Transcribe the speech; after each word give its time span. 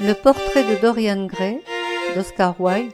Le 0.00 0.12
portrait 0.12 0.62
de 0.62 0.80
Dorian 0.80 1.26
Gray 1.26 1.60
d'Oscar 2.14 2.60
Wilde, 2.60 2.92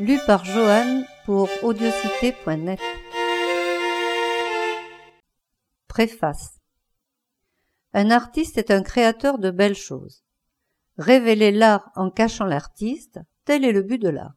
lu 0.00 0.18
par 0.26 0.44
Joanne 0.44 1.06
pour 1.24 1.48
audiocité.net. 1.62 2.80
Préface 5.86 6.58
Un 7.94 8.10
artiste 8.10 8.58
est 8.58 8.72
un 8.72 8.82
créateur 8.82 9.38
de 9.38 9.52
belles 9.52 9.76
choses. 9.76 10.24
Révéler 10.98 11.52
l'art 11.52 11.92
en 11.94 12.10
cachant 12.10 12.46
l'artiste, 12.46 13.20
tel 13.44 13.64
est 13.64 13.70
le 13.70 13.82
but 13.82 13.98
de 13.98 14.08
l'art. 14.08 14.34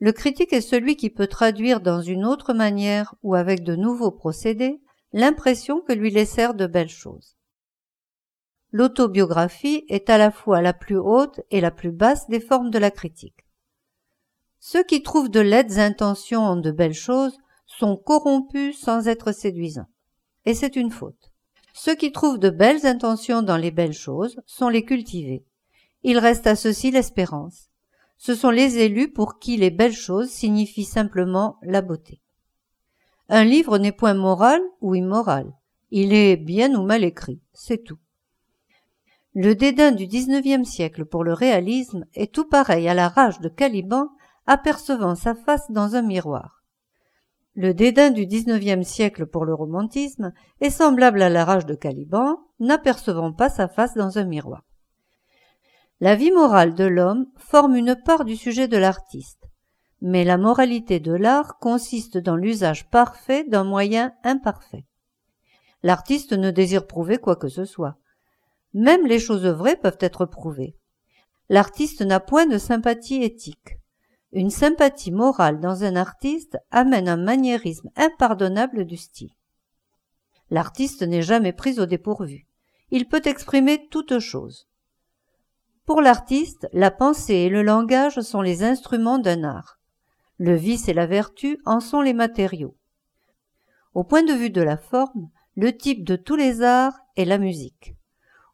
Le 0.00 0.10
critique 0.10 0.52
est 0.52 0.60
celui 0.60 0.96
qui 0.96 1.10
peut 1.10 1.28
traduire 1.28 1.80
dans 1.80 2.02
une 2.02 2.24
autre 2.24 2.52
manière 2.52 3.14
ou 3.22 3.36
avec 3.36 3.62
de 3.62 3.76
nouveaux 3.76 4.10
procédés 4.10 4.80
l'impression 5.12 5.80
que 5.82 5.92
lui 5.92 6.10
laissèrent 6.10 6.54
de 6.54 6.66
belles 6.66 6.88
choses. 6.88 7.37
L'autobiographie 8.70 9.84
est 9.88 10.10
à 10.10 10.18
la 10.18 10.30
fois 10.30 10.60
la 10.60 10.74
plus 10.74 10.98
haute 10.98 11.40
et 11.50 11.60
la 11.60 11.70
plus 11.70 11.90
basse 11.90 12.28
des 12.28 12.40
formes 12.40 12.70
de 12.70 12.78
la 12.78 12.90
critique. 12.90 13.46
Ceux 14.60 14.82
qui 14.82 15.02
trouvent 15.02 15.30
de 15.30 15.40
laides 15.40 15.78
intentions 15.78 16.42
en 16.42 16.56
de 16.56 16.70
belles 16.70 16.92
choses 16.92 17.38
sont 17.66 17.96
corrompus 17.96 18.78
sans 18.78 19.08
être 19.08 19.32
séduisants. 19.32 19.88
Et 20.44 20.54
c'est 20.54 20.76
une 20.76 20.90
faute. 20.90 21.32
Ceux 21.72 21.94
qui 21.94 22.12
trouvent 22.12 22.38
de 22.38 22.50
belles 22.50 22.84
intentions 22.84 23.42
dans 23.42 23.56
les 23.56 23.70
belles 23.70 23.92
choses 23.92 24.40
sont 24.46 24.68
les 24.68 24.84
cultivés. 24.84 25.44
Il 26.02 26.18
reste 26.18 26.46
à 26.46 26.56
ceux-ci 26.56 26.90
l'espérance. 26.90 27.70
Ce 28.18 28.34
sont 28.34 28.50
les 28.50 28.78
élus 28.78 29.12
pour 29.12 29.38
qui 29.38 29.56
les 29.56 29.70
belles 29.70 29.92
choses 29.94 30.28
signifient 30.28 30.84
simplement 30.84 31.56
la 31.62 31.82
beauté. 31.82 32.20
Un 33.28 33.44
livre 33.44 33.78
n'est 33.78 33.92
point 33.92 34.14
moral 34.14 34.60
ou 34.80 34.94
immoral. 34.94 35.52
Il 35.90 36.12
est 36.12 36.36
bien 36.36 36.74
ou 36.74 36.82
mal 36.82 37.04
écrit, 37.04 37.40
c'est 37.52 37.84
tout. 37.84 37.98
Le 39.40 39.54
dédain 39.54 39.92
du 39.92 40.08
XIXe 40.08 40.68
siècle 40.68 41.04
pour 41.04 41.22
le 41.22 41.32
réalisme 41.32 42.04
est 42.12 42.34
tout 42.34 42.48
pareil 42.48 42.88
à 42.88 42.94
la 42.94 43.08
rage 43.08 43.38
de 43.38 43.48
Caliban 43.48 44.08
apercevant 44.48 45.14
sa 45.14 45.36
face 45.36 45.70
dans 45.70 45.94
un 45.94 46.02
miroir. 46.02 46.64
Le 47.54 47.72
dédain 47.72 48.10
du 48.10 48.26
XIXe 48.26 48.84
siècle 48.84 49.26
pour 49.26 49.44
le 49.44 49.54
romantisme 49.54 50.32
est 50.60 50.70
semblable 50.70 51.22
à 51.22 51.28
la 51.28 51.44
rage 51.44 51.66
de 51.66 51.76
Caliban 51.76 52.40
n'apercevant 52.58 53.32
pas 53.32 53.48
sa 53.48 53.68
face 53.68 53.94
dans 53.94 54.18
un 54.18 54.24
miroir. 54.24 54.64
La 56.00 56.16
vie 56.16 56.32
morale 56.32 56.74
de 56.74 56.86
l'homme 56.86 57.26
forme 57.36 57.76
une 57.76 57.94
part 57.94 58.24
du 58.24 58.34
sujet 58.34 58.66
de 58.66 58.76
l'artiste, 58.76 59.44
mais 60.00 60.24
la 60.24 60.36
moralité 60.36 60.98
de 60.98 61.12
l'art 61.12 61.58
consiste 61.60 62.18
dans 62.18 62.34
l'usage 62.34 62.90
parfait 62.90 63.44
d'un 63.44 63.62
moyen 63.62 64.12
imparfait. 64.24 64.84
L'artiste 65.84 66.32
ne 66.32 66.50
désire 66.50 66.88
prouver 66.88 67.18
quoi 67.18 67.36
que 67.36 67.46
ce 67.46 67.64
soit. 67.64 67.98
Même 68.74 69.06
les 69.06 69.18
choses 69.18 69.46
vraies 69.46 69.76
peuvent 69.76 69.98
être 70.00 70.26
prouvées. 70.26 70.76
L'artiste 71.48 72.02
n'a 72.02 72.20
point 72.20 72.46
de 72.46 72.58
sympathie 72.58 73.22
éthique. 73.22 73.78
Une 74.32 74.50
sympathie 74.50 75.10
morale 75.10 75.60
dans 75.60 75.84
un 75.84 75.96
artiste 75.96 76.58
amène 76.70 77.08
un 77.08 77.16
maniérisme 77.16 77.90
impardonnable 77.96 78.84
du 78.84 78.98
style. 78.98 79.32
L'artiste 80.50 81.02
n'est 81.02 81.22
jamais 81.22 81.52
pris 81.52 81.80
au 81.80 81.86
dépourvu. 81.86 82.46
Il 82.90 83.08
peut 83.08 83.22
exprimer 83.24 83.88
toute 83.90 84.18
chose. 84.18 84.68
Pour 85.86 86.02
l'artiste, 86.02 86.68
la 86.74 86.90
pensée 86.90 87.34
et 87.34 87.48
le 87.48 87.62
langage 87.62 88.20
sont 88.20 88.42
les 88.42 88.62
instruments 88.62 89.18
d'un 89.18 89.44
art. 89.44 89.78
Le 90.36 90.54
vice 90.54 90.88
et 90.88 90.94
la 90.94 91.06
vertu 91.06 91.58
en 91.64 91.80
sont 91.80 92.02
les 92.02 92.12
matériaux. 92.12 92.76
Au 93.94 94.04
point 94.04 94.22
de 94.22 94.34
vue 94.34 94.50
de 94.50 94.62
la 94.62 94.76
forme, 94.76 95.30
le 95.56 95.76
type 95.76 96.04
de 96.04 96.16
tous 96.16 96.36
les 96.36 96.62
arts 96.62 96.98
est 97.16 97.24
la 97.24 97.38
musique. 97.38 97.94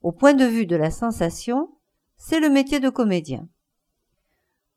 Au 0.04 0.12
point 0.12 0.34
de 0.34 0.44
vue 0.44 0.66
de 0.66 0.76
la 0.76 0.90
sensation, 0.90 1.70
c'est 2.18 2.38
le 2.38 2.50
métier 2.50 2.78
de 2.78 2.90
comédien. 2.90 3.48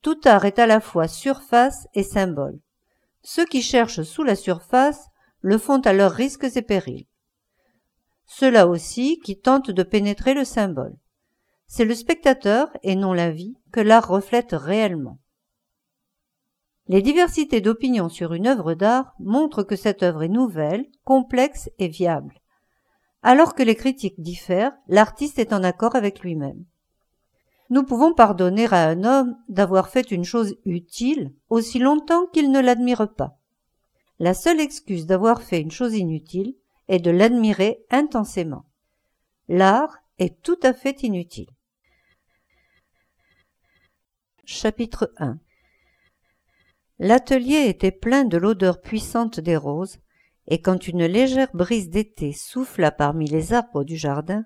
Tout 0.02 0.22
art 0.24 0.46
est 0.46 0.58
à 0.58 0.66
la 0.66 0.80
fois 0.80 1.10
surface 1.10 1.86
et 1.94 2.04
symbole. 2.04 2.58
Ceux 3.24 3.44
qui 3.44 3.62
cherchent 3.62 4.04
sous 4.04 4.24
la 4.24 4.38
surface 4.38 5.10
le 5.42 5.58
font 5.58 5.82
à 5.82 5.92
leurs 5.92 6.14
risques 6.14 6.48
et 6.56 6.62
périls. 6.62 7.08
Ceux-là 8.26 8.68
aussi 8.68 9.20
qui 9.20 9.38
tentent 9.38 9.70
de 9.70 9.84
pénétrer 9.84 10.34
le 10.34 10.46
symbole. 10.46 10.96
C'est 11.68 11.84
le 11.84 11.94
spectateur 11.94 12.70
et 12.82 12.96
non 12.96 13.12
la 13.12 13.30
vie 13.30 13.58
que 13.74 13.82
l'art 13.82 14.08
reflète 14.08 14.54
réellement. 14.54 15.20
Les 16.88 17.02
diversités 17.02 17.60
d'opinions 17.60 18.08
sur 18.08 18.34
une 18.34 18.48
œuvre 18.48 18.76
d'art 18.76 19.14
montrent 19.20 19.64
que 19.64 19.76
cette 19.76 20.04
œuvre 20.04 20.24
est 20.24 20.30
nouvelle, 20.30 20.86
complexe 21.04 21.70
et 21.80 21.90
viable. 21.90 22.40
Alors 23.30 23.56
que 23.56 23.64
les 23.64 23.76
critiques 23.76 24.22
diffèrent, 24.22 24.72
l'artiste 24.88 25.38
est 25.38 25.52
en 25.52 25.62
accord 25.62 25.98
avec 25.98 26.22
lui-même. 26.22 26.64
Nous 27.70 27.84
pouvons 27.84 28.14
pardonner 28.14 28.68
à 28.72 28.88
un 28.88 29.04
homme 29.04 29.36
d'avoir 29.50 29.90
fait 29.90 30.12
une 30.12 30.24
chose 30.24 30.56
utile 30.64 31.34
aussi 31.50 31.78
longtemps 31.78 32.28
qu'il 32.28 32.52
ne 32.52 32.62
l'admire 32.62 33.14
pas. 33.14 33.38
La 34.18 34.34
seule 34.34 34.62
excuse 34.62 35.06
d'avoir 35.08 35.42
fait 35.42 35.60
une 35.60 35.72
chose 35.72 35.94
inutile 35.94 36.56
est 36.88 37.00
de 37.00 37.12
l'admirer 37.12 37.84
intensément. 37.90 38.64
L'art 39.50 39.98
est 40.20 40.42
tout 40.42 40.60
à 40.64 40.72
fait 40.72 41.04
inutile. 41.04 41.50
Chapitre 44.46 45.12
1 45.18 45.38
L'atelier 47.00 47.68
était 47.68 47.92
plein 47.92 48.24
de 48.24 48.38
l'odeur 48.38 48.80
puissante 48.80 49.42
des 49.42 49.58
roses, 49.58 49.98
et 50.48 50.62
quand 50.62 50.88
une 50.88 51.06
légère 51.06 51.50
brise 51.54 51.90
d'été 51.90 52.32
souffla 52.32 52.92
parmi 52.92 53.28
les 53.28 53.54
arbres 53.54 53.84
du 53.84 53.98
jardin, 53.98 54.46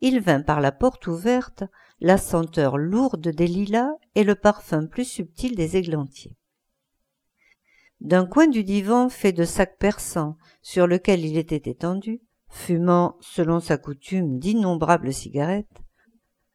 il 0.00 0.20
vint 0.20 0.42
par 0.42 0.60
la 0.60 0.72
porte 0.72 1.06
ouverte 1.06 1.64
la 2.00 2.18
senteur 2.18 2.76
lourde 2.76 3.28
des 3.28 3.46
lilas 3.46 3.92
et 4.16 4.24
le 4.24 4.34
parfum 4.34 4.86
plus 4.86 5.04
subtil 5.04 5.54
des 5.54 5.76
églantiers. 5.76 6.36
D'un 8.00 8.26
coin 8.26 8.48
du 8.48 8.64
divan 8.64 9.08
fait 9.08 9.32
de 9.32 9.44
sacs 9.44 9.78
persans 9.78 10.36
sur 10.60 10.88
lequel 10.88 11.24
il 11.24 11.36
était 11.38 11.70
étendu, 11.70 12.20
fumant, 12.48 13.16
selon 13.20 13.60
sa 13.60 13.78
coutume, 13.78 14.40
d'innombrables 14.40 15.12
cigarettes, 15.12 15.82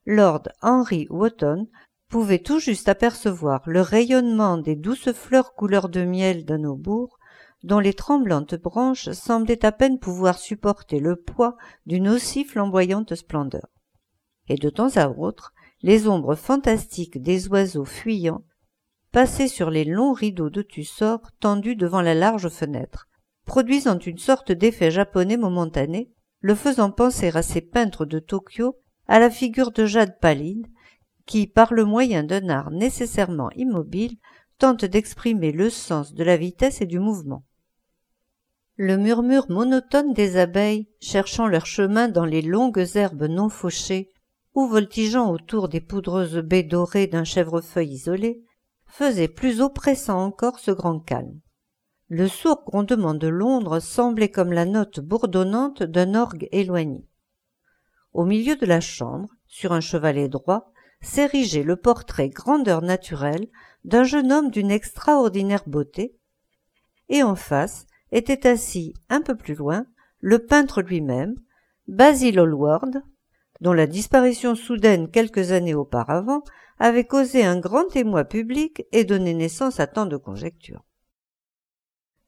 Lord 0.06 0.44
Henry 0.62 1.08
Wotton 1.10 1.70
pouvait 2.10 2.40
tout 2.40 2.60
juste 2.60 2.90
apercevoir 2.90 3.62
le 3.66 3.80
rayonnement 3.80 4.58
des 4.58 4.76
douces 4.76 5.14
fleurs 5.14 5.54
couleur 5.54 5.88
de 5.88 6.04
miel 6.04 6.44
d'un 6.44 6.66
aubourg 6.66 7.17
dont 7.64 7.80
les 7.80 7.94
tremblantes 7.94 8.56
branches 8.56 9.12
semblaient 9.12 9.66
à 9.66 9.72
peine 9.72 10.00
pouvoir 10.00 10.38
supporter 10.38 11.00
le 11.00 11.16
poids 11.16 11.58
d'une 11.86 12.08
aussi 12.08 12.46
flamboyante 12.46 13.16
splendeur. 13.16 13.68
Et 14.48 14.56
de 14.56 14.70
temps 14.70 14.96
à 14.96 15.10
autre, 15.10 15.54
les 15.82 16.08
ombres 16.08 16.36
fantastiques 16.36 17.22
des 17.22 17.48
oiseaux 17.50 17.86
fuyants 17.86 18.44
passaient 19.12 19.48
sur 19.48 19.70
les 19.70 19.86
longs 19.86 20.14
rideaux 20.14 20.50
de 20.50 20.62
tussor 20.62 21.20
tendus 21.40 21.76
devant 21.76 22.02
la 22.02 22.14
large 22.14 22.50
fenêtre, 22.50 23.08
produisant 23.46 23.98
une 24.00 24.18
sorte 24.18 24.52
d'effet 24.52 24.92
japonais 24.92 25.38
momentané, 25.38 26.12
le 26.40 26.56
faisant 26.56 26.92
penser 26.92 27.32
à 27.36 27.42
ces 27.42 27.62
peintres 27.62 28.06
de 28.06 28.20
Tokyo 28.20 28.78
à 29.08 29.20
la 29.20 29.30
figure 29.30 29.72
de 29.72 29.86
Jade 29.86 30.20
pallide, 30.20 30.68
qui, 31.26 31.48
par 31.48 31.74
le 31.74 31.86
moyen 31.86 32.24
d'un 32.24 32.50
art 32.50 32.72
nécessairement 32.72 33.50
immobile, 33.56 34.18
tente 34.58 34.86
d'exprimer 34.86 35.52
le 35.52 35.70
sens 35.70 36.14
de 36.14 36.24
la 36.24 36.38
vitesse 36.38 36.82
et 36.82 36.86
du 36.86 37.00
mouvement. 37.00 37.44
Le 38.76 38.98
murmure 38.98 39.50
monotone 39.50 40.14
des 40.14 40.38
abeilles 40.38 40.88
cherchant 41.00 41.48
leur 41.48 41.66
chemin 41.66 42.10
dans 42.10 42.26
les 42.26 42.42
longues 42.42 42.86
herbes 42.96 43.24
non 43.24 43.50
fauchées 43.50 44.12
ou 44.54 44.68
voltigeant 44.68 45.32
autour 45.32 45.70
des 45.70 45.82
poudreuses 45.82 46.38
baies 46.38 46.64
dorées 46.64 47.08
d'un 47.08 47.24
chèvrefeuille 47.24 47.92
isolé 47.92 48.44
faisait 48.88 49.28
plus 49.28 49.62
oppressant 49.62 50.24
encore 50.24 50.60
ce 50.60 50.72
grand 50.72 51.00
calme. 51.00 51.40
Le 52.10 52.28
sourd 52.28 52.64
grondement 52.66 53.14
de 53.14 53.28
Londres 53.28 53.80
semblait 53.80 54.32
comme 54.32 54.54
la 54.54 54.66
note 54.66 55.00
bourdonnante 55.00 55.84
d'un 55.84 56.16
orgue 56.16 56.48
éloigné. 56.52 57.06
Au 58.14 58.26
milieu 58.26 58.56
de 58.56 58.66
la 58.66 58.80
chambre, 58.80 59.30
sur 59.46 59.74
un 59.74 59.82
chevalet 59.82 60.30
droit, 60.30 60.72
s'érigeait 61.02 61.64
le 61.64 61.76
portrait 61.76 62.30
grandeur 62.30 62.82
naturelle 62.82 63.48
d'un 63.88 64.04
jeune 64.04 64.32
homme 64.32 64.52
d'une 64.52 64.70
extraordinaire 64.70 65.64
beauté, 65.66 66.16
et 67.10 67.24
en 67.24 67.36
face 67.36 67.88
était 68.12 68.48
assis 68.48 68.94
un 69.10 69.22
peu 69.22 69.36
plus 69.36 69.56
loin 69.56 69.86
le 70.20 70.40
peintre 70.40 70.82
lui-même, 70.82 71.36
Basil 71.88 72.38
Hallward, 72.38 73.02
dont 73.62 73.74
la 73.74 73.88
disparition 73.88 74.56
soudaine 74.56 75.10
quelques 75.10 75.52
années 75.52 75.74
auparavant 75.74 76.44
avait 76.80 77.06
causé 77.06 77.44
un 77.46 77.60
grand 77.60 77.96
émoi 77.96 78.26
public 78.26 78.86
et 78.92 79.06
donné 79.06 79.34
naissance 79.34 79.80
à 79.80 79.88
tant 79.88 80.06
de 80.06 80.18
conjectures. 80.18 80.84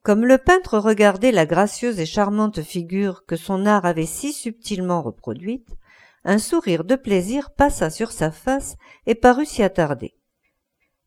Comme 0.02 0.26
le 0.26 0.38
peintre 0.38 0.78
regardait 0.80 1.34
la 1.34 1.46
gracieuse 1.46 2.00
et 2.00 2.06
charmante 2.06 2.62
figure 2.62 3.26
que 3.26 3.36
son 3.36 3.66
art 3.66 3.86
avait 3.86 4.06
si 4.06 4.32
subtilement 4.32 5.02
reproduite, 5.02 5.76
un 6.24 6.38
sourire 6.38 6.86
de 6.86 6.96
plaisir 6.96 7.52
passa 7.52 7.90
sur 7.90 8.12
sa 8.12 8.32
face 8.32 8.78
et 9.06 9.16
parut 9.16 9.46
s'y 9.46 9.62
attarder. 9.62 10.19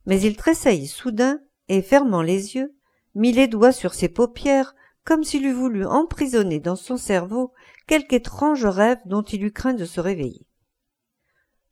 Mais 0.06 0.20
il 0.20 0.36
tressaillit 0.36 0.88
soudain 0.88 1.40
et, 1.68 1.82
fermant 1.82 2.22
les 2.22 2.56
yeux, 2.56 2.74
mit 3.14 3.32
les 3.32 3.46
doigts 3.46 3.72
sur 3.72 3.94
ses 3.94 4.08
paupières 4.08 4.74
comme 5.04 5.24
s'il 5.24 5.46
eût 5.46 5.52
voulu 5.52 5.84
emprisonner 5.84 6.60
dans 6.60 6.76
son 6.76 6.96
cerveau 6.96 7.52
quelque 7.86 8.14
étrange 8.14 8.64
rêve 8.64 8.98
dont 9.04 9.22
il 9.22 9.44
eut 9.44 9.52
craint 9.52 9.74
de 9.74 9.84
se 9.84 10.00
réveiller. 10.00 10.46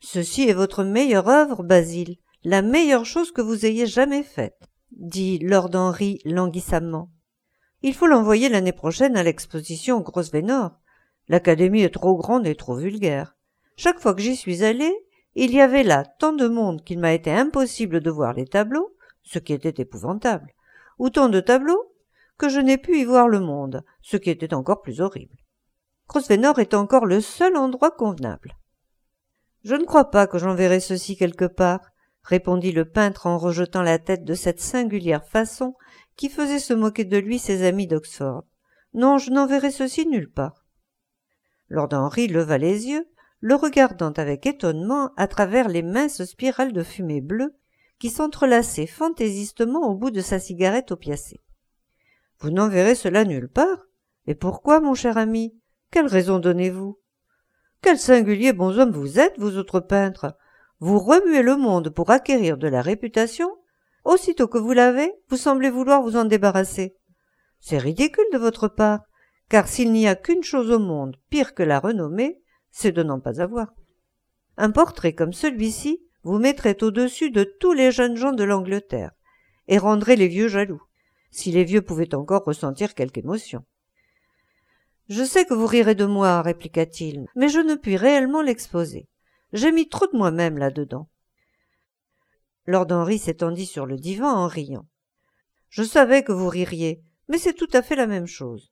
Ceci 0.01 0.49
est 0.49 0.55
votre 0.55 0.83
meilleure 0.83 1.29
œuvre, 1.29 1.63
Basile, 1.63 2.17
la 2.43 2.63
meilleure 2.63 3.05
chose 3.05 3.33
que 3.33 3.43
vous 3.43 3.67
ayez 3.67 3.87
jamais 3.87 4.23
faite, 4.23 4.69
dit 4.93 5.39
Lord 5.39 5.71
Henry 5.75 6.21
languissamment. 6.25 7.11
Il 7.83 7.95
faut 7.95 8.07
l'envoyer 8.07 8.49
l'année 8.49 8.73
prochaine 8.73 9.17
à 9.17 9.23
l'exposition 9.23 9.99
au 9.99 10.03
Grosvenor. 10.03 10.73
L'académie 11.29 11.83
est 11.83 11.95
trop 11.95 12.17
grande 12.17 12.47
et 12.47 12.55
trop 12.55 12.77
vulgaire. 12.77 13.37
Chaque 13.77 14.01
fois 14.01 14.15
que 14.15 14.23
j'y 14.23 14.37
suis 14.37 14.65
allé, 14.65 14.93
il 15.35 15.53
y 15.53 15.61
avait 15.61 15.85
là 15.85 16.05
tant 16.19 16.33
de 16.33 16.49
monde 16.49 16.83
qu'il 16.85 16.99
m'a 16.99 17.13
été 17.13 17.31
impossible 17.31 18.01
de 18.01 18.11
voir 18.11 18.33
les 18.33 18.47
tableaux, 18.47 18.97
ce 19.23 19.39
qui 19.39 19.53
était 19.53 19.83
épouvantable, 19.83 20.53
ou 20.99 21.11
tant 21.11 21.29
de 21.29 21.41
tableaux 21.41 21.95
que 22.39 22.49
je 22.49 22.59
n'ai 22.59 22.79
pu 22.79 22.99
y 22.99 23.05
voir 23.05 23.29
le 23.29 23.41
monde, 23.41 23.85
ce 24.03 24.17
qui 24.17 24.31
était 24.31 24.55
encore 24.55 24.83
plus 24.83 25.01
horrible. 25.01 25.37
Grosvenor 26.09 26.59
est 26.59 26.75
encore 26.75 27.07
le 27.07 27.21
seul 27.21 27.57
endroit 27.57 27.91
convenable. 27.91 28.57
Je 29.63 29.75
ne 29.75 29.85
crois 29.85 30.11
pas 30.11 30.27
que 30.27 30.39
j'enverrai 30.39 30.81
ceci 30.81 31.17
quelque 31.17 31.45
part, 31.45 31.91
répondit 32.23 32.73
le 32.73 32.85
peintre 32.85 33.27
en 33.27 33.39
rejetant 33.39 33.83
la 33.83 33.99
tête 33.99 34.25
de 34.25 34.35
cette 34.35 34.61
singulière 34.61 35.25
façon 35.25 35.75
qui 36.17 36.29
faisait 36.29 36.59
se 36.59 36.75
moquer 36.75 37.05
de 37.05 37.19
lui 37.19 37.39
ses 37.39 37.65
amis 37.67 37.87
d'Oxford. 37.87 38.45
Non, 38.95 39.19
je 39.19 39.31
n'enverrai 39.31 39.71
ceci 39.71 40.07
nulle 40.07 40.31
part. 40.31 40.65
Lord 41.69 41.91
Henry 41.93 42.27
leva 42.27 42.59
les 42.59 42.89
yeux, 42.89 43.07
le 43.41 43.55
regardant 43.55 44.13
avec 44.13 44.47
étonnement 44.47 45.13
à 45.17 45.27
travers 45.27 45.69
les 45.69 45.83
minces 45.83 46.25
spirales 46.25 46.73
de 46.73 46.83
fumée 46.83 47.21
bleue 47.21 47.55
qui 47.99 48.11
s'entrelaçaient 48.11 48.87
fantaisistement 48.87 49.89
au 49.89 49.95
bout 49.95 50.11
de 50.11 50.21
sa 50.21 50.39
cigarette 50.39 50.93
opiacée. 50.93 51.41
Vous 52.39 52.51
n'enverrez 52.51 52.95
cela 52.95 53.25
nulle 53.25 53.49
part. 53.49 53.87
Et 54.27 54.35
pourquoi, 54.35 54.81
mon 54.81 54.95
cher 54.95 55.19
ami? 55.19 55.55
Quelle 55.91 56.07
raison 56.07 56.39
donnez-vous? 56.39 56.99
Quel 57.83 57.99
singulier 57.99 58.53
bonhomme 58.53 58.93
vous 58.93 59.19
êtes, 59.19 59.39
vous 59.39 59.57
autres 59.57 59.81
peintres. 59.81 60.37
Vous 60.79 60.99
remuez 60.99 61.43
le 61.43 61.57
monde 61.57 61.91
pour 61.91 62.11
acquérir 62.11 62.57
de 62.57 62.69
la 62.69 62.81
réputation. 62.81 63.51
Aussitôt 64.05 64.49
que 64.49 64.59
vous 64.59 64.73
l'avez, 64.73 65.13
vous 65.29 65.37
semblez 65.37 65.69
vouloir 65.69 66.03
vous 66.03 66.17
en 66.17 66.25
débarrasser. 66.25 66.97
C'est 67.61 67.79
ridicule 67.79 68.25
de 68.33 68.39
votre 68.39 68.69
part, 68.69 69.01
car 69.51 69.69
s'il 69.69 69.93
n'y 69.93 70.09
a 70.09 70.15
qu'une 70.15 70.43
chose 70.43 70.71
au 70.71 70.79
monde 70.79 71.17
pire 71.29 71.55
que 71.55 71.63
la 71.63 71.81
renommée, 71.81 72.41
c'est 72.71 72.93
de 72.93 73.03
n'en 73.03 73.21
pas 73.21 73.41
avoir. 73.41 73.73
Un 74.57 74.71
portrait 74.71 75.13
comme 75.13 75.33
celui-ci 75.33 76.03
vous 76.23 76.39
mettrait 76.39 76.83
au-dessus 76.83 77.31
de 77.31 77.45
tous 77.45 77.73
les 77.73 77.91
jeunes 77.91 78.17
gens 78.17 78.33
de 78.33 78.45
l'Angleterre, 78.45 79.13
et 79.69 79.79
rendrait 79.79 80.17
les 80.17 80.29
vieux 80.29 80.49
jaloux, 80.49 80.83
si 81.31 81.51
les 81.51 81.65
vieux 81.65 81.83
pouvaient 81.83 82.15
encore 82.15 82.45
ressentir 82.45 82.95
quelque 82.95 83.19
émotion. 83.19 83.65
Je 85.09 85.25
sais 85.25 85.45
que 85.45 85.55
vous 85.55 85.67
rirez 85.67 85.95
de 85.95 86.05
moi, 86.05 86.41
répliqua-t-il, 86.43 87.27
mais 87.35 87.49
je 87.49 87.59
ne 87.59 87.75
puis 87.75 87.97
réellement 87.97 88.43
l'exposer. 88.43 89.09
J'ai 89.53 89.73
mis 89.73 89.89
trop 89.89 90.07
de 90.07 90.17
moi-même 90.17 90.59
là-dedans. 90.59 91.09
Lord 92.67 92.87
Henry 92.91 93.19
s'étendit 93.19 93.67
sur 93.67 93.87
le 93.87 93.97
divan 93.97 94.31
en 94.31 94.47
riant. 94.47 94.87
Je 95.69 95.83
savais 95.83 96.23
que 96.23 96.33
vous 96.33 96.49
ririez, 96.49 97.03
mais 97.29 97.39
c'est 97.39 97.55
tout 97.55 97.69
à 97.73 97.83
fait 97.83 97.97
la 97.97 98.07
même 98.07 98.27
chose. 98.27 98.71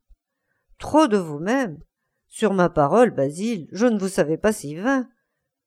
Trop 0.79 1.09
de 1.09 1.17
vous-même. 1.17 1.79
Sur 2.29 2.53
ma 2.53 2.69
parole, 2.69 3.11
Basile, 3.11 3.69
je 3.73 3.87
ne 3.87 3.99
vous 3.99 4.09
savais 4.09 4.37
pas 4.37 4.53
si 4.53 4.75
vain. 4.75 5.09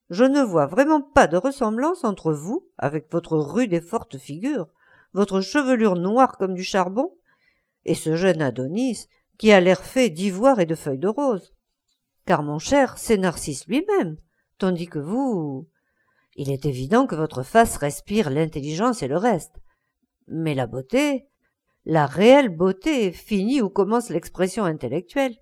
Je 0.09 0.23
ne 0.23 0.41
vois 0.41 0.67
vraiment 0.67 1.01
pas 1.01 1.27
de 1.27 1.37
ressemblance 1.37 2.03
entre 2.03 2.33
vous, 2.33 2.67
avec 2.77 3.11
votre 3.11 3.37
rude 3.37 3.73
et 3.73 3.81
forte 3.81 4.17
figure, 4.17 4.67
votre 5.13 5.41
chevelure 5.41 5.95
noire 5.95 6.37
comme 6.37 6.53
du 6.53 6.63
charbon, 6.63 7.13
et 7.85 7.95
ce 7.95 8.15
jeune 8.15 8.41
Adonis 8.41 9.07
qui 9.37 9.51
a 9.51 9.59
l'air 9.59 9.83
fait 9.83 10.09
d'ivoire 10.09 10.59
et 10.59 10.65
de 10.65 10.75
feuilles 10.75 10.99
de 10.99 11.07
rose. 11.07 11.53
Car 12.25 12.43
mon 12.43 12.59
cher, 12.59 12.97
c'est 12.97 13.17
Narcisse 13.17 13.65
lui-même, 13.67 14.17
tandis 14.59 14.87
que 14.87 14.99
vous, 14.99 15.67
il 16.35 16.51
est 16.51 16.65
évident 16.65 17.07
que 17.07 17.15
votre 17.15 17.43
face 17.43 17.77
respire 17.77 18.29
l'intelligence 18.29 19.01
et 19.01 19.07
le 19.07 19.17
reste. 19.17 19.55
Mais 20.27 20.53
la 20.53 20.67
beauté, 20.67 21.27
la 21.85 22.05
réelle 22.05 22.49
beauté 22.49 23.11
finit 23.11 23.61
où 23.61 23.69
commence 23.69 24.09
l'expression 24.09 24.63
intellectuelle. 24.63 25.35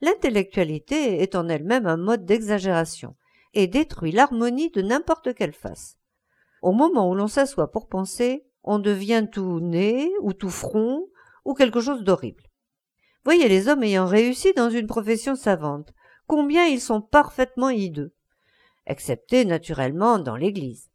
L'intellectualité 0.00 1.22
est 1.22 1.34
en 1.34 1.48
elle-même 1.48 1.86
un 1.86 1.96
mode 1.96 2.24
d'exagération 2.24 3.16
et 3.54 3.66
détruit 3.66 4.12
l'harmonie 4.12 4.70
de 4.70 4.82
n'importe 4.82 5.34
quelle 5.34 5.52
face. 5.52 5.98
Au 6.62 6.72
moment 6.72 7.10
où 7.10 7.14
l'on 7.14 7.28
s'assoit 7.28 7.70
pour 7.70 7.88
penser, 7.88 8.44
on 8.62 8.78
devient 8.78 9.26
tout 9.30 9.60
nez 9.60 10.10
ou 10.20 10.32
tout 10.32 10.50
front 10.50 11.06
ou 11.44 11.54
quelque 11.54 11.80
chose 11.80 12.04
d'horrible. 12.04 12.44
Voyez 13.24 13.48
les 13.48 13.68
hommes 13.68 13.82
ayant 13.82 14.06
réussi 14.06 14.52
dans 14.54 14.70
une 14.70 14.86
profession 14.86 15.36
savante, 15.36 15.92
combien 16.26 16.66
ils 16.66 16.80
sont 16.80 17.00
parfaitement 17.00 17.70
hideux 17.70 18.14
excepté 18.90 19.44
naturellement 19.44 20.18
dans 20.18 20.36
l'Église. 20.36 20.90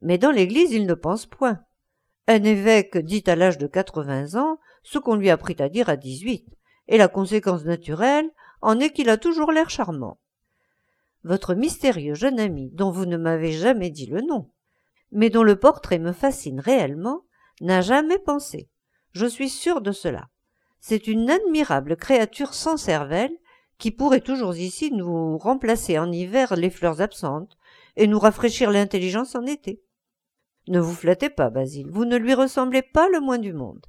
Mais 0.00 0.18
dans 0.18 0.30
l'Église 0.30 0.72
il 0.72 0.86
ne 0.86 0.94
pense 0.94 1.26
point. 1.26 1.60
Un 2.26 2.42
évêque 2.42 2.96
dit 2.96 3.22
à 3.26 3.36
l'âge 3.36 3.58
de 3.58 3.66
quatre-vingts 3.66 4.34
ans 4.34 4.58
ce 4.82 4.98
qu'on 4.98 5.14
lui 5.14 5.30
apprit 5.30 5.56
à 5.58 5.68
dire 5.68 5.88
à 5.88 5.96
dix-huit, 5.96 6.46
et 6.88 6.98
la 6.98 7.08
conséquence 7.08 7.64
naturelle 7.64 8.30
en 8.64 8.80
est 8.80 8.90
qu'il 8.90 9.10
a 9.10 9.18
toujours 9.18 9.52
l'air 9.52 9.68
charmant. 9.68 10.18
Votre 11.22 11.54
mystérieux 11.54 12.14
jeune 12.14 12.40
ami, 12.40 12.70
dont 12.72 12.90
vous 12.90 13.06
ne 13.06 13.16
m'avez 13.16 13.52
jamais 13.52 13.90
dit 13.90 14.06
le 14.06 14.22
nom, 14.22 14.50
mais 15.12 15.30
dont 15.30 15.42
le 15.42 15.56
portrait 15.56 15.98
me 15.98 16.12
fascine 16.12 16.60
réellement, 16.60 17.24
n'a 17.60 17.82
jamais 17.82 18.18
pensé. 18.18 18.68
Je 19.12 19.26
suis 19.26 19.50
sûr 19.50 19.80
de 19.80 19.92
cela. 19.92 20.28
C'est 20.80 21.06
une 21.06 21.30
admirable 21.30 21.96
créature 21.96 22.54
sans 22.54 22.76
cervelle 22.76 23.36
qui 23.78 23.90
pourrait 23.90 24.20
toujours 24.20 24.56
ici 24.56 24.90
nous 24.92 25.36
remplacer 25.38 25.98
en 25.98 26.10
hiver 26.10 26.56
les 26.56 26.70
fleurs 26.70 27.00
absentes 27.00 27.56
et 27.96 28.06
nous 28.06 28.18
rafraîchir 28.18 28.70
l'intelligence 28.70 29.34
en 29.34 29.44
été. 29.44 29.82
Ne 30.68 30.80
vous 30.80 30.94
flattez 30.94 31.28
pas, 31.28 31.50
Basile, 31.50 31.90
vous 31.90 32.06
ne 32.06 32.16
lui 32.16 32.32
ressemblez 32.32 32.82
pas 32.82 33.08
le 33.08 33.20
moins 33.20 33.38
du 33.38 33.52
monde. 33.52 33.84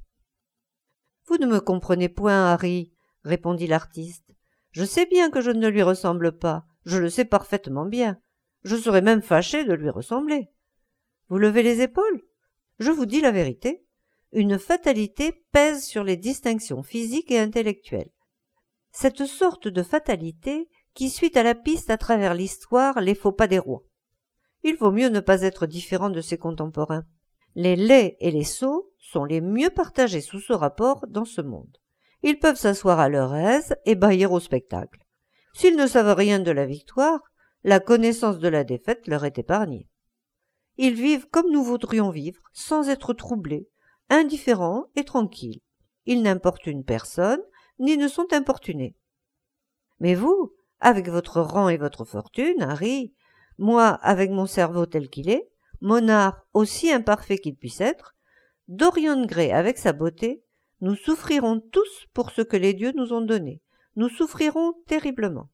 Vous 1.26 1.38
ne 1.38 1.46
me 1.46 1.60
comprenez 1.60 2.10
point, 2.10 2.52
Harry, 2.52 2.92
répondit 3.24 3.66
l'artiste. 3.66 4.25
Je 4.76 4.84
sais 4.84 5.06
bien 5.06 5.30
que 5.30 5.40
je 5.40 5.50
ne 5.50 5.68
lui 5.68 5.82
ressemble 5.82 6.38
pas, 6.38 6.66
je 6.84 6.98
le 6.98 7.08
sais 7.08 7.24
parfaitement 7.24 7.86
bien. 7.86 8.18
Je 8.62 8.76
serais 8.76 9.02
même 9.02 9.22
fâché 9.22 9.64
de 9.64 9.72
lui 9.72 9.90
ressembler. 9.90 10.48
Vous 11.28 11.38
levez 11.38 11.62
les 11.62 11.80
épaules? 11.80 12.22
Je 12.78 12.90
vous 12.90 13.06
dis 13.06 13.20
la 13.20 13.30
vérité. 13.30 13.84
Une 14.32 14.58
fatalité 14.58 15.44
pèse 15.52 15.84
sur 15.84 16.04
les 16.04 16.16
distinctions 16.16 16.82
physiques 16.82 17.30
et 17.30 17.38
intellectuelles 17.38 18.10
cette 18.96 19.26
sorte 19.26 19.68
de 19.68 19.82
fatalité 19.82 20.70
qui 20.94 21.10
suit 21.10 21.36
à 21.36 21.42
la 21.42 21.54
piste 21.54 21.90
à 21.90 21.98
travers 21.98 22.32
l'histoire 22.32 23.02
les 23.02 23.14
faux 23.14 23.30
pas 23.30 23.46
des 23.46 23.58
rois. 23.58 23.84
Il 24.64 24.76
vaut 24.76 24.90
mieux 24.90 25.10
ne 25.10 25.20
pas 25.20 25.42
être 25.42 25.66
différent 25.66 26.08
de 26.08 26.22
ses 26.22 26.38
contemporains. 26.38 27.04
Les 27.54 27.76
laids 27.76 28.16
et 28.20 28.30
les 28.30 28.44
sots 28.44 28.90
sont 28.98 29.26
les 29.26 29.42
mieux 29.42 29.68
partagés 29.68 30.22
sous 30.22 30.40
ce 30.40 30.54
rapport 30.54 31.06
dans 31.08 31.26
ce 31.26 31.42
monde. 31.42 31.76
Ils 32.26 32.40
peuvent 32.40 32.56
s'asseoir 32.56 32.98
à 32.98 33.08
leur 33.08 33.36
aise 33.36 33.76
et 33.84 33.94
bailler 33.94 34.26
au 34.26 34.40
spectacle. 34.40 34.98
S'ils 35.54 35.76
ne 35.76 35.86
savent 35.86 36.16
rien 36.16 36.40
de 36.40 36.50
la 36.50 36.66
victoire, 36.66 37.20
la 37.62 37.78
connaissance 37.78 38.40
de 38.40 38.48
la 38.48 38.64
défaite 38.64 39.06
leur 39.06 39.24
est 39.24 39.38
épargnée. 39.38 39.88
Ils 40.76 40.94
vivent 40.94 41.28
comme 41.28 41.52
nous 41.52 41.62
voudrions 41.62 42.10
vivre, 42.10 42.42
sans 42.52 42.88
être 42.88 43.12
troublés, 43.12 43.68
indifférents 44.10 44.86
et 44.96 45.04
tranquilles. 45.04 45.60
Ils 46.04 46.20
n'importunent 46.20 46.82
personne, 46.82 47.40
ni 47.78 47.96
ne 47.96 48.08
sont 48.08 48.32
importunés. 48.32 48.96
Mais 50.00 50.16
vous, 50.16 50.52
avec 50.80 51.08
votre 51.08 51.40
rang 51.40 51.68
et 51.68 51.76
votre 51.76 52.04
fortune, 52.04 52.60
Harry, 52.60 53.14
moi 53.56 53.90
avec 54.02 54.32
mon 54.32 54.46
cerveau 54.46 54.84
tel 54.84 55.10
qu'il 55.10 55.30
est, 55.30 55.48
monarque 55.80 56.44
aussi 56.54 56.90
imparfait 56.90 57.38
qu'il 57.38 57.54
puisse 57.54 57.80
être, 57.80 58.16
Dorian 58.66 59.26
Gray 59.26 59.52
avec 59.52 59.78
sa 59.78 59.92
beauté, 59.92 60.42
nous 60.80 60.94
souffrirons 60.94 61.60
tous 61.60 62.06
pour 62.12 62.30
ce 62.30 62.42
que 62.42 62.56
les 62.56 62.74
dieux 62.74 62.92
nous 62.94 63.12
ont 63.12 63.22
donné. 63.22 63.62
Nous 63.96 64.08
souffrirons 64.08 64.74
terriblement. 64.86 65.50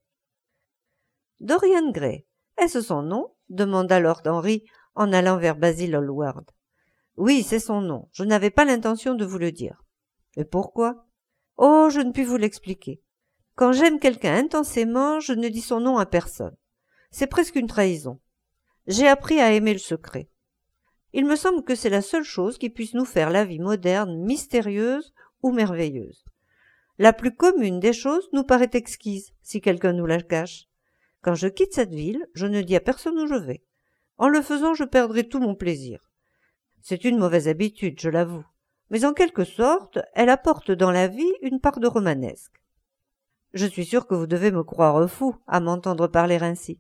Dorian 1.41 1.91
Gray, 1.91 2.27
est-ce 2.59 2.81
son 2.81 3.03
nom? 3.03 3.35
demanda 3.49 4.01
Lord 4.01 4.23
Henry 4.25 4.65
en 4.95 5.13
allant 5.13 5.39
vers 5.39 5.57
Basil 5.57 5.95
Hallward. 5.95 6.51
Oui, 7.17 7.43
c'est 7.43 7.61
son 7.61 7.81
nom. 7.81 8.09
Je 8.13 8.25
n'avais 8.25 8.51
pas 8.51 8.65
l'intention 8.65 9.15
de 9.15 9.25
vous 9.25 9.39
le 9.39 9.53
dire. 9.53 9.83
Et 10.37 10.45
pourquoi? 10.45 11.07
Oh, 11.57 11.89
je 11.91 12.01
ne 12.01 12.13
puis 12.13 12.25
vous 12.25 12.37
l'expliquer. 12.37 13.03
Quand 13.55 13.73
j'aime 13.73 13.99
quelqu'un 13.99 14.35
intensément, 14.37 15.21
je 15.21 15.35
ne 15.35 15.49
dis 15.49 15.61
son 15.61 15.81
nom 15.81 15.99
à 15.99 16.07
personne. 16.07 16.57
C'est 17.11 17.27
presque 17.27 17.57
une 17.57 17.67
trahison. 17.67 18.21
J'ai 18.87 19.07
appris 19.07 19.41
à 19.41 19.53
aimer 19.53 19.75
le 19.75 19.79
secret. 19.79 20.31
Il 21.13 21.27
me 21.27 21.37
semble 21.37 21.63
que 21.65 21.75
c'est 21.75 21.91
la 21.91 22.03
seule 22.03 22.25
chose 22.25 22.59
qui 22.59 22.71
puisse 22.71 22.95
nous 22.95 23.05
faire 23.05 23.31
la 23.31 23.45
vie 23.45 23.59
moderne 23.59 24.17
mystérieuse 24.17 25.13
ou 25.43 25.53
merveilleuse. 25.53 26.25
La 26.99 27.13
plus 27.13 27.35
commune 27.35 27.81
des 27.81 27.93
choses 27.93 28.29
nous 28.33 28.45
paraît 28.45 28.71
exquise 28.73 29.33
si 29.43 29.61
quelqu'un 29.61 29.93
nous 29.93 30.07
la 30.07 30.23
cache. 30.23 30.69
Quand 31.21 31.35
je 31.35 31.49
quitte 31.49 31.75
cette 31.75 31.93
ville, 31.93 32.27
je 32.35 32.47
ne 32.47 32.63
dis 32.63 32.77
à 32.77 32.81
personne 32.81 33.19
où 33.19 33.27
je 33.27 33.35
vais. 33.35 33.63
En 34.19 34.29
le 34.29 34.43
faisant, 34.43 34.75
je 34.75 34.85
perdrai 34.85 35.29
tout 35.29 35.41
mon 35.41 35.55
plaisir. 35.55 36.01
C'est 36.81 37.05
une 37.05 37.19
mauvaise 37.19 37.49
habitude, 37.49 38.01
je 38.01 38.09
l'avoue 38.09 38.45
mais 38.93 39.07
en 39.07 39.15
quelque 39.15 39.45
sorte, 39.45 39.99
elle 40.13 40.29
apporte 40.29 40.71
dans 40.71 40.91
la 40.91 41.09
vie 41.09 41.33
une 41.41 41.61
part 41.61 41.81
de 41.81 41.87
romanesque. 41.87 42.63
Je 43.55 43.65
suis 43.65 43.87
sûr 43.87 44.07
que 44.07 44.15
vous 44.15 44.27
devez 44.27 44.51
me 44.51 44.63
croire 44.63 45.11
fou 45.11 45.35
à 45.47 45.61
m'entendre 45.61 46.09
parler 46.09 46.37
ainsi. 46.43 46.79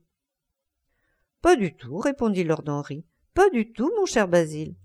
Pas 1.40 1.56
du 1.56 1.74
tout, 1.74 1.96
répondit 1.96 2.44
Lord 2.44 2.64
Henry. 2.66 3.06
Pas 3.34 3.48
du 3.48 3.72
tout, 3.72 3.90
mon 3.96 4.04
cher 4.04 4.28
Basil. 4.28 4.76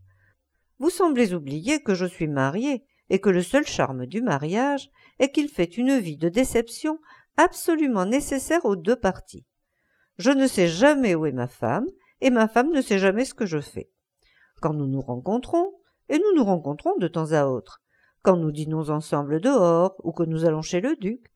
Vous 0.80 0.90
semblez 0.90 1.34
oublier 1.34 1.82
que 1.82 1.96
je 1.96 2.06
suis 2.06 2.28
marié 2.28 2.86
et 3.10 3.20
que 3.20 3.30
le 3.30 3.42
seul 3.42 3.66
charme 3.66 4.06
du 4.06 4.22
mariage 4.22 4.90
est 5.20 5.32
qu'il 5.32 5.50
fait 5.50 5.78
une 5.78 5.98
vie 5.98 6.18
de 6.18 6.30
déception 6.30 7.00
absolument 7.36 8.06
nécessaire 8.06 8.64
aux 8.66 8.78
deux 8.78 8.96
parties. 8.96 9.46
Je 10.18 10.32
ne 10.32 10.48
sais 10.48 10.68
jamais 10.68 11.14
où 11.14 11.26
est 11.26 11.34
ma 11.34 11.48
femme, 11.48 11.88
et 12.22 12.30
ma 12.30 12.48
femme 12.48 12.72
ne 12.72 12.82
sait 12.82 13.00
jamais 13.00 13.26
ce 13.26 13.34
que 13.34 13.46
je 13.46 13.60
fais. 13.60 13.92
Quand 14.62 14.74
nous 14.74 14.88
nous 14.88 15.02
rencontrons, 15.02 15.74
et 16.10 16.18
nous 16.18 16.34
nous 16.36 16.44
rencontrons 16.44 16.96
de 16.98 17.08
temps 17.08 17.34
à 17.34 17.46
autre, 17.46 17.82
quand 18.22 18.38
nous 18.38 18.52
dînons 18.52 18.90
ensemble 18.90 19.42
dehors 19.42 19.96
ou 20.04 20.14
que 20.14 20.24
nous 20.24 20.46
allons 20.46 20.62
chez 20.62 20.80
le 20.80 20.96
duc, 20.96 21.32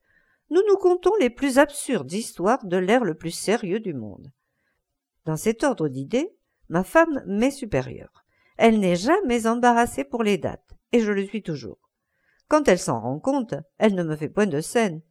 nous 0.50 0.62
nous 0.68 0.76
contons 0.76 1.12
les 1.20 1.30
plus 1.30 1.58
absurdes 1.58 2.12
histoires 2.12 2.64
de 2.64 2.76
l'air 2.76 3.04
le 3.04 3.14
plus 3.14 3.30
sérieux 3.30 3.80
du 3.80 3.94
monde. 3.94 4.32
Dans 5.24 5.36
cet 5.36 5.62
ordre 5.62 5.88
d'idées, 5.88 6.34
ma 6.72 6.84
femme 6.84 7.22
m'est 7.26 7.50
supérieure. 7.50 8.24
Elle 8.56 8.80
n'est 8.80 8.96
jamais 8.96 9.46
embarrassée 9.46 10.04
pour 10.04 10.22
les 10.22 10.38
dates, 10.38 10.72
et 10.92 11.00
je 11.00 11.12
le 11.12 11.26
suis 11.26 11.42
toujours. 11.42 11.90
Quand 12.48 12.66
elle 12.66 12.78
s'en 12.78 12.98
rend 12.98 13.20
compte, 13.20 13.54
elle 13.76 13.94
ne 13.94 14.02
me 14.02 14.16
fait 14.16 14.30
point 14.30 14.46
de 14.46 14.62
scène. 14.62 15.02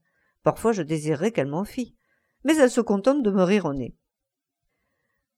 Parfois 0.41 0.71
je 0.71 0.81
désirerais 0.81 1.31
qu'elle 1.31 1.49
m'en 1.49 1.63
fît, 1.63 1.95
mais 2.43 2.57
elle 2.57 2.71
se 2.71 2.81
contente 2.81 3.21
de 3.21 3.29
me 3.29 3.43
rire 3.43 3.65
au 3.65 3.75
nez. 3.75 3.95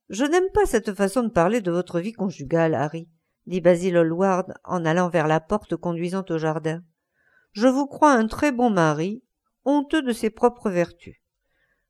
Je 0.07 0.23
n'aime 0.23 0.49
pas 0.53 0.65
cette 0.65 0.93
façon 0.93 1.23
de 1.23 1.27
parler 1.27 1.59
de 1.59 1.71
votre 1.71 1.99
vie 1.99 2.13
conjugale, 2.13 2.73
Harry, 2.73 3.09
dit 3.45 3.59
Basil 3.59 3.97
Hallward 3.97 4.53
en 4.63 4.85
allant 4.85 5.09
vers 5.09 5.27
la 5.27 5.41
porte 5.41 5.75
conduisant 5.75 6.23
au 6.29 6.37
jardin. 6.37 6.83
Je 7.51 7.67
vous 7.67 7.85
crois 7.85 8.13
un 8.13 8.27
très 8.27 8.53
bon 8.53 8.69
mari, 8.69 9.25
honteux 9.65 10.01
de 10.01 10.13
ses 10.13 10.29
propres 10.29 10.69
vertus. 10.69 11.17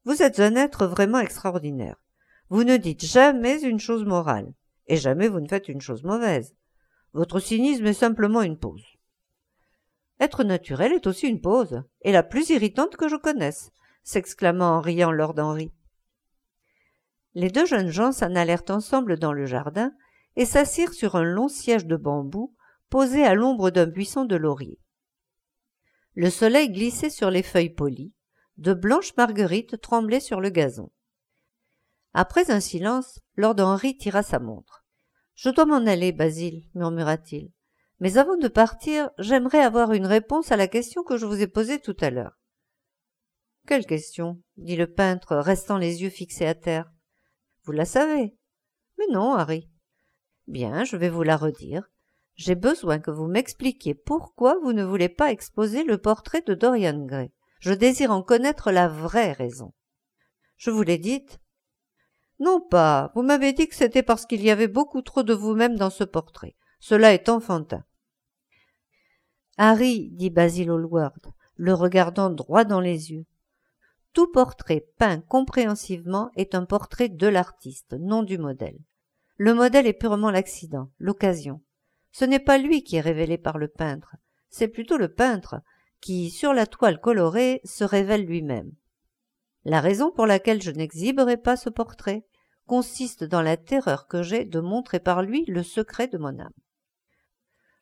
Vous 0.06 0.24
êtes 0.24 0.40
un 0.40 0.56
être 0.56 0.88
vraiment 0.88 1.20
extraordinaire. 1.20 2.03
Vous 2.50 2.64
ne 2.64 2.78
dites 2.78 3.06
jamais 3.06 3.62
une 3.64 3.80
chose 3.80 4.06
morale, 4.06 4.54
et 4.88 4.98
jamais 4.98 5.28
vous 5.28 5.40
ne 5.40 5.48
faites 5.48 5.70
une 5.70 5.82
chose 5.82 6.04
mauvaise. 6.04 6.56
Votre 7.14 7.40
cynisme 7.40 7.86
est 7.86 7.94
simplement 7.94 8.42
une 8.42 8.58
pose. 8.58 8.84
Être 10.20 10.44
naturel 10.44 10.94
est 10.94 11.08
aussi 11.08 11.28
une 11.28 11.42
pose, 11.42 11.84
et 12.02 12.12
la 12.12 12.24
plus 12.24 12.50
irritante 12.50 12.96
que 12.96 13.10
je 13.10 13.16
connaisse, 13.16 13.72
s'exclama 14.04 14.66
en 14.66 14.82
riant 14.82 15.12
Lord 15.12 15.40
Henry. 15.40 15.72
Les 17.34 17.50
deux 17.50 17.66
jeunes 17.66 17.90
gens 17.90 18.12
s'en 18.12 18.36
allèrent 18.36 18.70
ensemble 18.70 19.18
dans 19.18 19.34
le 19.34 19.46
jardin 19.46 19.92
et 20.36 20.46
s'assirent 20.46 20.94
sur 20.94 21.16
un 21.16 21.24
long 21.24 21.48
siège 21.48 21.86
de 21.86 21.96
bambou 21.96 22.56
posé 22.90 23.24
à 23.24 23.34
l'ombre 23.34 23.72
d'un 23.72 23.88
buisson 23.88 24.26
de 24.26 24.36
laurier. 24.36 24.80
Le 26.16 26.30
soleil 26.30 26.72
glissait 26.72 27.10
sur 27.10 27.32
les 27.32 27.42
feuilles 27.42 27.74
polies, 27.74 28.14
de 28.58 28.74
blanches 28.74 29.16
marguerites 29.18 29.82
tremblaient 29.82 30.20
sur 30.20 30.40
le 30.40 30.50
gazon. 30.50 30.92
Après 32.14 32.52
un 32.52 32.60
silence, 32.60 33.20
Lord 33.36 33.60
Henry 33.60 33.98
tira 33.98 34.22
sa 34.22 34.40
montre. 34.40 34.86
Je 35.36 35.50
dois 35.50 35.66
m'en 35.66 35.86
aller, 35.86 36.12
Basil, 36.12 36.64
murmura-t-il. 36.76 37.52
Mais 38.00 38.18
avant 38.18 38.38
de 38.38 38.48
partir, 38.48 39.10
j'aimerais 39.18 39.62
avoir 39.62 39.94
une 39.94 40.06
réponse 40.06 40.52
à 40.52 40.58
la 40.58 40.68
question 40.68 41.04
que 41.04 41.18
je 41.18 41.26
vous 41.26 41.42
ai 41.42 41.48
posée 41.48 41.80
tout 41.80 41.98
à 42.02 42.10
l'heure. 42.10 42.38
Quelle 43.66 43.86
question? 43.86 44.42
dit 44.58 44.76
le 44.76 44.92
peintre, 44.92 45.38
restant 45.38 45.78
les 45.78 46.04
yeux 46.04 46.10
fixés 46.10 46.46
à 46.46 46.54
terre. 46.54 46.92
Vous 47.64 47.72
la 47.72 47.86
savez. 47.86 48.38
Mais 49.00 49.08
non, 49.12 49.34
Harry. 49.34 49.70
Bien, 50.48 50.84
je 50.84 50.98
vais 50.98 51.10
vous 51.10 51.24
la 51.24 51.38
redire. 51.38 51.90
J'ai 52.36 52.56
besoin 52.56 53.00
que 53.00 53.12
vous 53.12 53.28
m'expliquiez 53.28 53.96
pourquoi 53.96 54.60
vous 54.62 54.74
ne 54.74 54.84
voulez 54.84 55.10
pas 55.10 55.32
exposer 55.32 55.84
le 55.84 55.98
portrait 55.98 56.42
de 56.42 56.54
Dorian 56.54 57.06
Gray. 57.06 57.32
Je 57.60 57.74
désire 57.74 58.12
en 58.12 58.22
connaître 58.22 58.72
la 58.72 58.88
vraie 58.88 59.32
raison. 59.32 59.74
Je 60.58 60.70
vous 60.70 60.84
l'ai 60.84 60.98
dite, 60.98 61.40
non 62.44 62.62
pas. 62.62 63.12
Vous 63.16 63.24
m'avez 63.24 63.54
dit 63.54 63.68
que 63.68 63.76
c'était 63.76 64.04
parce 64.04 64.26
qu'il 64.26 64.44
y 64.44 64.52
avait 64.52 64.68
beaucoup 64.68 65.02
trop 65.02 65.24
de 65.24 65.34
vous-même 65.34 65.78
dans 65.78 65.90
ce 65.90 66.04
portrait. 66.04 66.56
Cela 66.80 67.14
est 67.14 67.30
enfantin. 67.30 67.84
Harry, 69.58 70.10
dit 70.12 70.30
Basil 70.30 70.70
Hallward, 70.70 71.32
le 71.56 71.74
regardant 71.74 72.30
droit 72.30 72.66
dans 72.66 72.82
les 72.82 73.12
yeux. 73.12 73.26
Tout 74.12 74.32
portrait 74.32 74.86
peint 74.98 75.22
compréhensivement 75.22 76.30
est 76.36 76.54
un 76.54 76.66
portrait 76.66 77.10
de 77.10 77.28
l'artiste, 77.28 77.96
non 78.00 78.24
du 78.24 78.38
modèle. 78.38 78.80
Le 79.38 79.54
modèle 79.54 79.88
est 79.88 79.94
purement 79.94 80.30
l'accident, 80.30 80.92
l'occasion. 81.00 81.62
Ce 82.12 82.26
n'est 82.26 82.40
pas 82.40 82.58
lui 82.58 82.84
qui 82.84 82.98
est 82.98 83.02
révélé 83.02 83.38
par 83.38 83.58
le 83.58 83.68
peintre, 83.68 84.16
c'est 84.50 84.68
plutôt 84.68 84.98
le 84.98 85.12
peintre 85.12 85.62
qui, 86.00 86.30
sur 86.30 86.54
la 86.54 86.68
toile 86.68 87.02
colorée, 87.02 87.60
se 87.64 87.84
révèle 87.84 88.26
lui-même. 88.26 88.72
La 89.66 89.82
raison 89.82 90.12
pour 90.12 90.28
laquelle 90.28 90.62
je 90.62 90.70
n'exhiberai 90.70 91.38
pas 91.38 91.56
ce 91.56 91.70
portrait 91.70 92.24
consiste 92.66 93.24
dans 93.24 93.42
la 93.42 93.58
terreur 93.58 94.08
que 94.08 94.24
j'ai 94.24 94.46
de 94.46 94.60
montrer 94.60 95.00
par 95.00 95.22
lui 95.22 95.46
le 95.46 95.64
secret 95.64 96.08
de 96.08 96.18
mon 96.18 96.40
âme. 96.40 96.54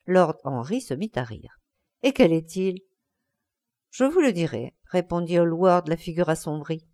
Lord 0.06 0.36
Henry 0.44 0.80
se 0.80 0.94
mit 0.94 1.12
à 1.14 1.22
rire. 1.22 1.60
Et 2.02 2.12
quel 2.12 2.32
est-il? 2.32 2.80
Je 3.90 4.04
vous 4.04 4.20
le 4.20 4.32
dirai, 4.32 4.74
répondit 4.86 5.38
Hallward, 5.38 5.88
la 5.88 5.96
figure 5.96 6.28
assombrie. 6.28 6.86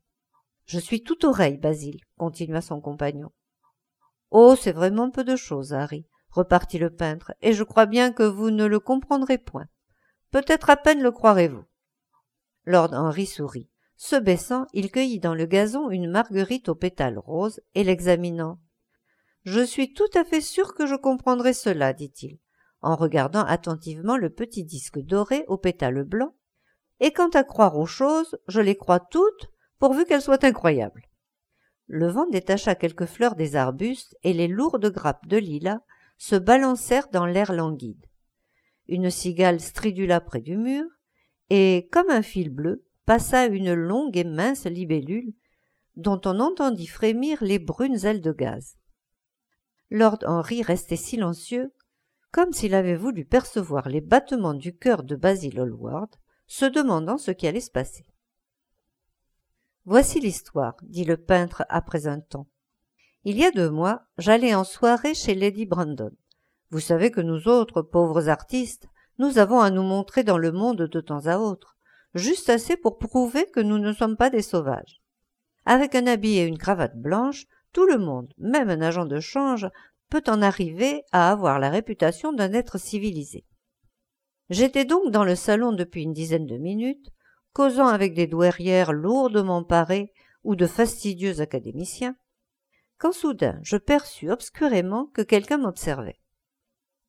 Je 0.67 0.79
suis 0.79 1.03
tout 1.03 1.25
oreille, 1.25 1.57
Basil, 1.57 2.01
continua 2.19 2.61
son 2.61 2.81
compagnon. 2.81 3.31
Oh, 4.31 4.55
c'est 4.55 4.73
vraiment 4.73 5.11
peu 5.11 5.25
de 5.25 5.37
choses, 5.37 5.73
Harry, 5.73 6.07
repartit 6.31 6.79
le 6.79 6.95
peintre, 6.95 7.33
et 7.41 7.55
je 7.55 7.65
crois 7.65 7.87
bien 7.87 8.13
que 8.13 8.23
vous 8.23 8.51
ne 8.51 8.67
le 8.67 8.79
comprendrez 8.79 9.39
point. 9.39 9.67
Peut-être 10.31 10.69
à 10.69 10.77
peine 10.77 11.03
le 11.03 11.11
croirez-vous. 11.11 11.65
Lord 12.67 12.93
Henry 12.93 13.25
sourit. 13.25 13.71
Se 14.01 14.15
baissant, 14.15 14.67
il 14.73 14.93
cueillit 14.93 15.19
dans 15.19 15.35
le 15.35 15.45
gazon 15.45 15.91
une 15.91 16.09
marguerite 16.09 16.69
aux 16.69 16.77
pétales 16.77 17.19
roses 17.19 17.61
et 17.75 17.83
l'examinant. 17.83 18.61
Je 19.43 19.61
suis 19.61 19.93
tout 19.93 20.09
à 20.15 20.25
fait 20.25 20.41
sûr 20.41 20.75
que 20.75 20.87
je 20.87 20.95
comprendrai 20.95 21.53
cela, 21.53 21.93
dit-il, 21.93 22.39
en 22.81 22.95
regardant 22.95 23.43
attentivement 23.43 24.17
le 24.17 24.31
petit 24.31 24.63
disque 24.63 25.01
doré 25.01 25.45
aux 25.49 25.59
pétales 25.59 26.05
blancs. 26.05 26.33
Et 27.01 27.13
quant 27.13 27.29
à 27.31 27.43
croire 27.43 27.77
aux 27.77 27.87
choses, 27.87 28.39
je 28.47 28.61
les 28.61 28.77
crois 28.77 29.01
toutes, 29.01 29.51
pourvu 29.81 30.05
qu'elles 30.05 30.23
soient 30.23 30.45
incroyables. 30.45 31.03
Le 31.89 32.07
vent 32.07 32.29
détacha 32.29 32.77
quelques 32.77 33.07
fleurs 33.07 33.35
des 33.35 33.57
arbustes 33.57 34.17
et 34.23 34.33
les 34.33 34.49
lourdes 34.49 34.93
grappes 34.93 35.27
de 35.27 35.39
lilas 35.39 35.81
se 36.19 36.37
balancèrent 36.37 37.09
dans 37.09 37.27
l'air 37.27 37.53
languide. 37.53 38.07
Une 38.87 39.11
cigale 39.11 39.59
stridula 39.59 40.21
près 40.21 40.41
du 40.41 40.57
mur, 40.57 40.85
et, 41.51 41.89
comme 41.91 42.11
un 42.11 42.23
fil 42.23 42.51
bleu, 42.51 42.85
passa 43.09 43.47
une 43.47 43.73
longue 43.73 44.19
et 44.19 44.25
mince 44.25 44.67
libellule 44.67 45.33
dont 45.97 46.21
on 46.27 46.41
entendit 46.41 46.87
frémir 46.87 47.43
les 47.43 47.59
brunes 47.59 48.05
ailes 48.05 48.21
de 48.21 48.33
gaz. 48.33 48.77
Lord 49.91 50.19
Henry 50.27 50.63
restait 50.63 50.97
silencieux, 50.97 51.73
comme 52.33 52.53
s'il 52.53 52.75
avait 52.75 52.97
voulu 52.99 53.25
percevoir 53.25 53.89
les 53.89 54.03
battements 54.03 54.53
du 54.53 54.77
cœur 54.77 55.05
de 55.05 55.17
Basil 55.17 55.59
Hallward, 55.59 56.11
se 56.47 56.67
demandant 56.67 57.17
ce 57.17 57.31
qui 57.31 57.47
allait 57.47 57.63
se 57.63 57.71
passer. 57.71 58.05
Voici 59.87 60.21
l'histoire, 60.21 60.77
dit 60.83 61.07
le 61.07 61.17
peintre 61.17 61.65
après 61.71 62.09
un 62.09 62.21
temps. 62.21 62.49
Il 63.25 63.39
y 63.39 63.45
a 63.47 63.51
deux 63.51 63.71
mois, 63.71 64.03
j'allais 64.19 64.55
en 64.55 64.65
soirée 64.65 65.15
chez 65.15 65.35
Lady 65.35 65.65
Brandon. 65.65 66.13
Vous 66.71 66.81
savez 66.81 67.11
que 67.11 67.23
nous 67.23 67.49
autres, 67.49 67.81
pauvres 67.81 68.29
artistes, 68.29 68.87
nous 69.19 69.39
avons 69.39 69.61
à 69.61 69.71
nous 69.71 69.83
montrer 69.83 70.25
dans 70.25 70.37
le 70.37 70.53
monde 70.53 70.83
de 70.83 71.01
temps 71.01 71.25
à 71.25 71.39
autre 71.39 71.78
juste 72.15 72.49
assez 72.51 72.77
pour 72.77 72.99
prouver 72.99 73.47
que 73.47 73.61
nous 73.61 73.79
ne 73.79 73.93
sommes 73.93 74.17
pas 74.17 74.31
des 74.31 74.43
sauvages. 74.43 75.03
Avec 75.65 75.95
un 75.95 76.07
habit 76.07 76.39
et 76.39 76.45
une 76.45 76.59
cravate 76.59 76.97
blanche, 76.97 77.47
tout 77.73 77.87
le 77.87 77.99
monde, 77.99 78.33
même 78.39 78.71
un 78.71 78.81
agent 78.81 79.05
de 79.05 79.21
change, 79.21 79.69
peut 80.09 80.23
en 80.27 80.41
arriver 80.41 81.03
à 81.13 81.31
avoir 81.31 81.59
la 81.59 81.71
réputation 81.71 82.33
d'un 82.33 82.53
être 82.53 82.79
civilisé. 82.79 83.45
J'étais 84.51 84.85
donc 84.85 85.11
dans 85.11 85.25
le 85.25 85.35
salon 85.35 85.73
depuis 85.73 86.03
une 86.03 86.15
dizaine 86.15 86.47
de 86.47 86.57
minutes, 86.57 87.11
causant 87.53 87.89
avec 87.89 88.15
des 88.15 88.27
douairières 88.27 88.93
lourdement 88.93 89.63
parées 89.63 90.13
ou 90.45 90.57
de 90.57 90.67
fastidieux 90.67 91.41
académiciens, 91.41 92.17
quand 92.97 93.13
soudain 93.13 93.61
je 93.63 93.77
perçus 93.77 94.31
obscurément 94.31 95.07
que 95.07 95.23
quelqu'un 95.23 95.59
m'observait. 95.59 96.21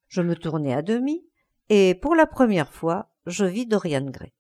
Je 0.08 0.22
me 0.22 0.36
tournai 0.36 0.74
à 0.74 0.82
demi, 0.82 1.26
et 1.70 1.96
pour 1.96 2.16
la 2.16 2.28
première 2.28 2.74
fois 2.74 3.10
je 3.26 3.46
vis 3.46 3.66
Dorian 3.66 4.10
Gray. 4.10 4.34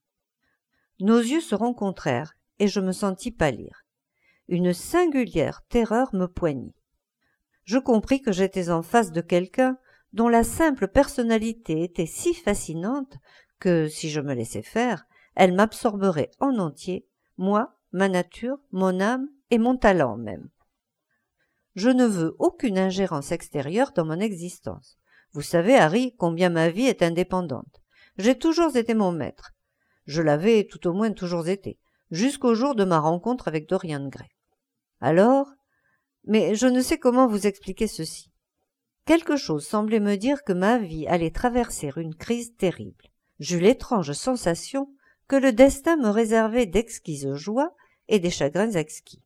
Nos 0.99 1.19
yeux 1.19 1.41
se 1.41 1.55
rencontrèrent, 1.55 2.35
et 2.59 2.67
je 2.67 2.79
me 2.79 2.91
sentis 2.91 3.31
pâlir. 3.31 3.85
Une 4.47 4.73
singulière 4.73 5.61
terreur 5.69 6.13
me 6.13 6.25
poignit. 6.25 6.75
Je 7.63 7.77
compris 7.77 8.21
que 8.21 8.31
j'étais 8.31 8.69
en 8.69 8.81
face 8.81 9.11
de 9.11 9.21
quelqu'un 9.21 9.77
dont 10.11 10.27
la 10.27 10.43
simple 10.43 10.87
personnalité 10.87 11.83
était 11.83 12.05
si 12.05 12.33
fascinante 12.33 13.17
que, 13.59 13.87
si 13.87 14.09
je 14.09 14.21
me 14.21 14.33
laissais 14.33 14.63
faire, 14.63 15.05
elle 15.35 15.53
m'absorberait 15.53 16.31
en 16.39 16.57
entier, 16.57 17.07
moi, 17.37 17.77
ma 17.91 18.09
nature, 18.09 18.57
mon 18.71 18.99
âme 18.99 19.29
et 19.51 19.57
mon 19.57 19.77
talent 19.77 20.17
même. 20.17 20.49
Je 21.75 21.89
ne 21.89 22.05
veux 22.05 22.35
aucune 22.39 22.77
ingérence 22.77 23.31
extérieure 23.31 23.91
dans 23.93 24.05
mon 24.05 24.19
existence. 24.19 24.97
Vous 25.31 25.41
savez, 25.41 25.75
Harry, 25.75 26.15
combien 26.17 26.49
ma 26.49 26.69
vie 26.69 26.87
est 26.87 27.03
indépendante. 27.03 27.81
J'ai 28.17 28.37
toujours 28.37 28.75
été 28.75 28.93
mon 28.93 29.11
maître, 29.11 29.53
je 30.09 30.23
l'avais 30.23 30.63
tout 30.63 30.87
au 30.87 30.93
moins 30.93 31.11
toujours 31.11 31.47
été, 31.49 31.77
jusqu'au 32.09 32.55
jour 32.55 32.73
de 32.73 32.83
ma 32.83 32.99
rencontre 32.99 33.47
avec 33.47 33.69
Dorian 33.69 34.07
Gray. 34.07 34.27
Alors, 35.01 35.53
Mais 36.25 36.55
je 36.55 36.65
ne 36.65 36.81
sais 36.81 36.97
comment 36.97 37.27
vous 37.27 37.45
expliquer 37.45 37.85
ceci. 37.85 38.31
Quelque 39.05 39.37
chose 39.37 39.67
semblait 39.67 39.99
me 39.99 40.15
dire 40.15 40.43
que 40.43 40.51
ma 40.51 40.79
vie 40.79 41.05
allait 41.05 41.29
traverser 41.29 41.91
une 41.95 42.15
crise 42.15 42.55
terrible. 42.55 43.05
J'eus 43.39 43.59
l'étrange 43.59 44.13
sensation 44.13 44.91
que 45.27 45.35
le 45.35 45.53
destin 45.53 45.95
me 45.95 46.09
réservait 46.09 46.65
d'exquises 46.65 47.31
joies 47.35 47.75
et 48.07 48.17
des 48.17 48.31
chagrins 48.31 48.71
exquis. 48.71 49.21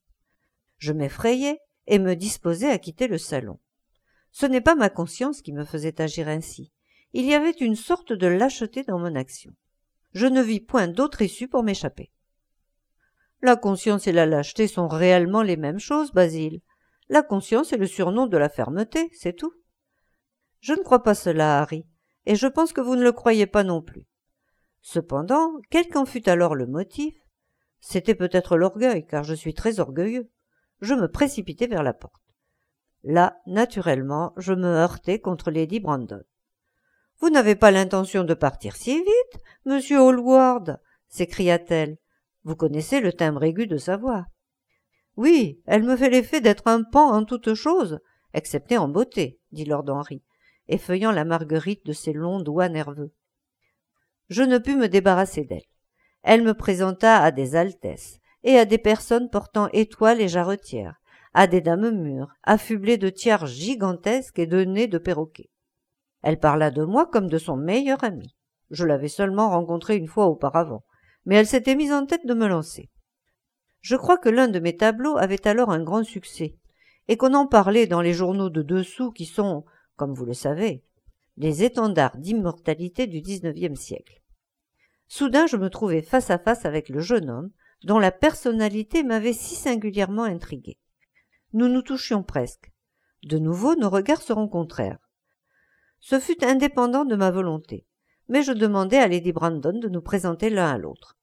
Je 0.79 0.91
m'effrayais 0.91 1.59
et 1.87 1.97
me 1.97 2.13
disposais 2.13 2.69
à 2.69 2.77
quitter 2.77 3.07
le 3.07 3.17
salon. 3.17 3.57
Ce 4.31 4.45
n'est 4.45 4.59
pas 4.59 4.75
ma 4.75 4.89
conscience 4.89 5.41
qui 5.41 5.53
me 5.53 5.63
faisait 5.63 6.01
agir 6.01 6.27
ainsi. 6.27 6.73
Il 7.13 7.23
y 7.23 7.33
avait 7.33 7.51
une 7.51 7.77
sorte 7.77 8.11
de 8.11 8.27
lâcheté 8.27 8.83
dans 8.83 8.99
mon 8.99 9.15
action. 9.15 9.53
Je 10.13 10.27
ne 10.27 10.41
vis 10.41 10.59
point 10.59 10.87
d'autre 10.87 11.21
issue 11.21 11.47
pour 11.47 11.63
m'échapper. 11.63 12.11
La 13.41 13.55
conscience 13.55 14.07
et 14.07 14.11
la 14.11 14.25
lâcheté 14.25 14.67
sont 14.67 14.87
réellement 14.87 15.41
les 15.41 15.57
mêmes 15.57 15.79
choses, 15.79 16.13
Basile. 16.13 16.61
La 17.09 17.23
conscience 17.23 17.73
est 17.73 17.77
le 17.77 17.87
surnom 17.87 18.27
de 18.27 18.37
la 18.37 18.49
fermeté, 18.49 19.09
c'est 19.13 19.35
tout. 19.35 19.53
Je 20.61 20.73
ne 20.73 20.81
crois 20.81 21.03
pas 21.03 21.15
cela, 21.15 21.59
Harry, 21.59 21.85
et 22.25 22.35
je 22.35 22.47
pense 22.47 22.71
que 22.71 22.81
vous 22.81 22.95
ne 22.95 23.03
le 23.03 23.11
croyez 23.11 23.47
pas 23.47 23.63
non 23.63 23.81
plus. 23.81 24.07
Cependant, 24.81 25.51
quel 25.69 25.89
qu'en 25.89 26.05
fût 26.05 26.29
alors 26.29 26.55
le 26.55 26.67
motif, 26.67 27.15
c'était 27.81 28.15
peut-être 28.15 28.55
l'orgueil, 28.55 29.05
car 29.05 29.23
je 29.23 29.33
suis 29.33 29.53
très 29.53 29.81
orgueilleux. 29.81 30.31
Je 30.79 30.93
me 30.93 31.09
précipitai 31.09 31.67
vers 31.67 31.83
la 31.83 31.93
porte. 31.93 32.23
Là, 33.03 33.41
naturellement, 33.45 34.33
je 34.37 34.53
me 34.53 34.67
heurtai 34.67 35.19
contre 35.19 35.51
Lady 35.51 35.81
Brandon. 35.81 36.23
Vous 37.19 37.29
n'avez 37.29 37.55
pas 37.55 37.71
l'intention 37.71 38.23
de 38.23 38.33
partir 38.33 38.75
si 38.75 38.97
vite, 38.97 39.43
monsieur 39.65 39.99
Hallward 39.99 40.79
s'écria-t-elle. 41.07 41.97
Vous 42.43 42.55
connaissez 42.55 42.99
le 42.99 43.13
timbre 43.13 43.43
aigu 43.43 43.67
de 43.67 43.77
sa 43.77 43.97
voix. 43.97 44.25
Oui, 45.15 45.61
elle 45.65 45.83
me 45.83 45.95
fait 45.95 46.09
l'effet 46.09 46.41
d'être 46.41 46.67
un 46.67 46.83
pan 46.83 47.11
en 47.11 47.23
toutes 47.23 47.53
choses, 47.53 47.99
excepté 48.33 48.77
en 48.77 48.87
beauté, 48.87 49.39
dit 49.51 49.65
Lord 49.65 49.85
Henry, 49.89 50.23
effeuillant 50.67 51.11
la 51.11 51.23
marguerite 51.23 51.85
de 51.85 51.93
ses 51.93 52.13
longs 52.13 52.41
doigts 52.41 52.69
nerveux. 52.69 53.13
Je 54.29 54.43
ne 54.43 54.57
pus 54.57 54.75
me 54.75 54.87
débarrasser 54.87 55.43
d'elle. 55.43 55.61
Elle 56.23 56.43
me 56.43 56.53
présenta 56.53 57.21
à 57.21 57.31
des 57.31 57.55
altesses 57.55 58.19
et 58.43 58.57
à 58.57 58.65
des 58.65 58.77
personnes 58.77 59.29
portant 59.29 59.69
étoiles 59.73 60.21
et 60.21 60.27
jarretières, 60.27 60.99
à 61.33 61.47
des 61.47 61.61
dames 61.61 61.91
mûres, 61.91 62.33
affublées 62.43 62.97
de 62.97 63.09
tiares 63.09 63.45
gigantesques 63.45 64.39
et 64.39 64.47
de 64.47 64.63
nez 64.63 64.87
de 64.87 64.97
perroquet. 64.97 65.49
Elle 66.21 66.39
parla 66.39 66.71
de 66.71 66.83
moi 66.83 67.05
comme 67.05 67.27
de 67.27 67.37
son 67.37 67.57
meilleur 67.57 68.03
ami. 68.03 68.35
Je 68.73 68.85
l'avais 68.85 69.07
seulement 69.07 69.51
rencontré 69.51 69.97
une 69.97 70.07
fois 70.07 70.25
auparavant, 70.25 70.83
mais 71.25 71.35
elle 71.35 71.45
s'était 71.45 71.75
mise 71.75 71.93
en 71.93 72.07
tête 72.07 72.25
de 72.25 72.33
me 72.33 72.47
lancer. 72.47 72.89
Je 73.81 73.95
crois 73.95 74.17
que 74.17 74.29
l'un 74.29 74.47
de 74.47 74.59
mes 74.59 74.75
tableaux 74.75 75.15
avait 75.15 75.47
alors 75.47 75.69
un 75.69 75.83
grand 75.83 76.03
succès, 76.03 76.57
et 77.07 77.15
qu'on 77.15 77.35
en 77.35 77.45
parlait 77.45 77.85
dans 77.85 78.01
les 78.01 78.13
journaux 78.13 78.49
de 78.49 78.63
dessous 78.63 79.11
qui 79.11 79.25
sont, 79.25 79.63
comme 79.95 80.15
vous 80.15 80.25
le 80.25 80.33
savez, 80.33 80.83
les 81.37 81.63
étendards 81.63 82.17
d'immortalité 82.17 83.05
du 83.05 83.21
XIXe 83.21 83.79
siècle. 83.79 84.23
Soudain 85.07 85.45
je 85.45 85.57
me 85.57 85.69
trouvai 85.69 86.01
face 86.01 86.31
à 86.31 86.39
face 86.39 86.65
avec 86.65 86.89
le 86.89 86.99
jeune 86.99 87.29
homme 87.29 87.51
dont 87.83 87.99
la 87.99 88.11
personnalité 88.11 89.03
m'avait 89.03 89.33
si 89.33 89.53
singulièrement 89.53 90.23
intrigué. 90.23 90.79
Nous 91.53 91.67
nous 91.67 91.83
touchions 91.83 92.23
presque. 92.23 92.71
De 93.23 93.37
nouveau 93.37 93.75
nos 93.75 93.91
regards 93.91 94.23
se 94.23 94.33
rencontrèrent. 94.33 94.97
Ce 95.99 96.19
fut 96.19 96.43
indépendant 96.43 97.05
de 97.05 97.15
ma 97.15 97.29
volonté, 97.29 97.85
mais 98.29 98.43
je 98.43 98.51
demandai 98.51 98.97
à 98.97 99.07
Lady 99.07 99.31
Brandon 99.31 99.77
de 99.79 99.89
nous 99.89 100.01
présenter 100.01 100.49
l'un 100.49 100.71
à 100.71 100.77
l'autre. 100.77 101.17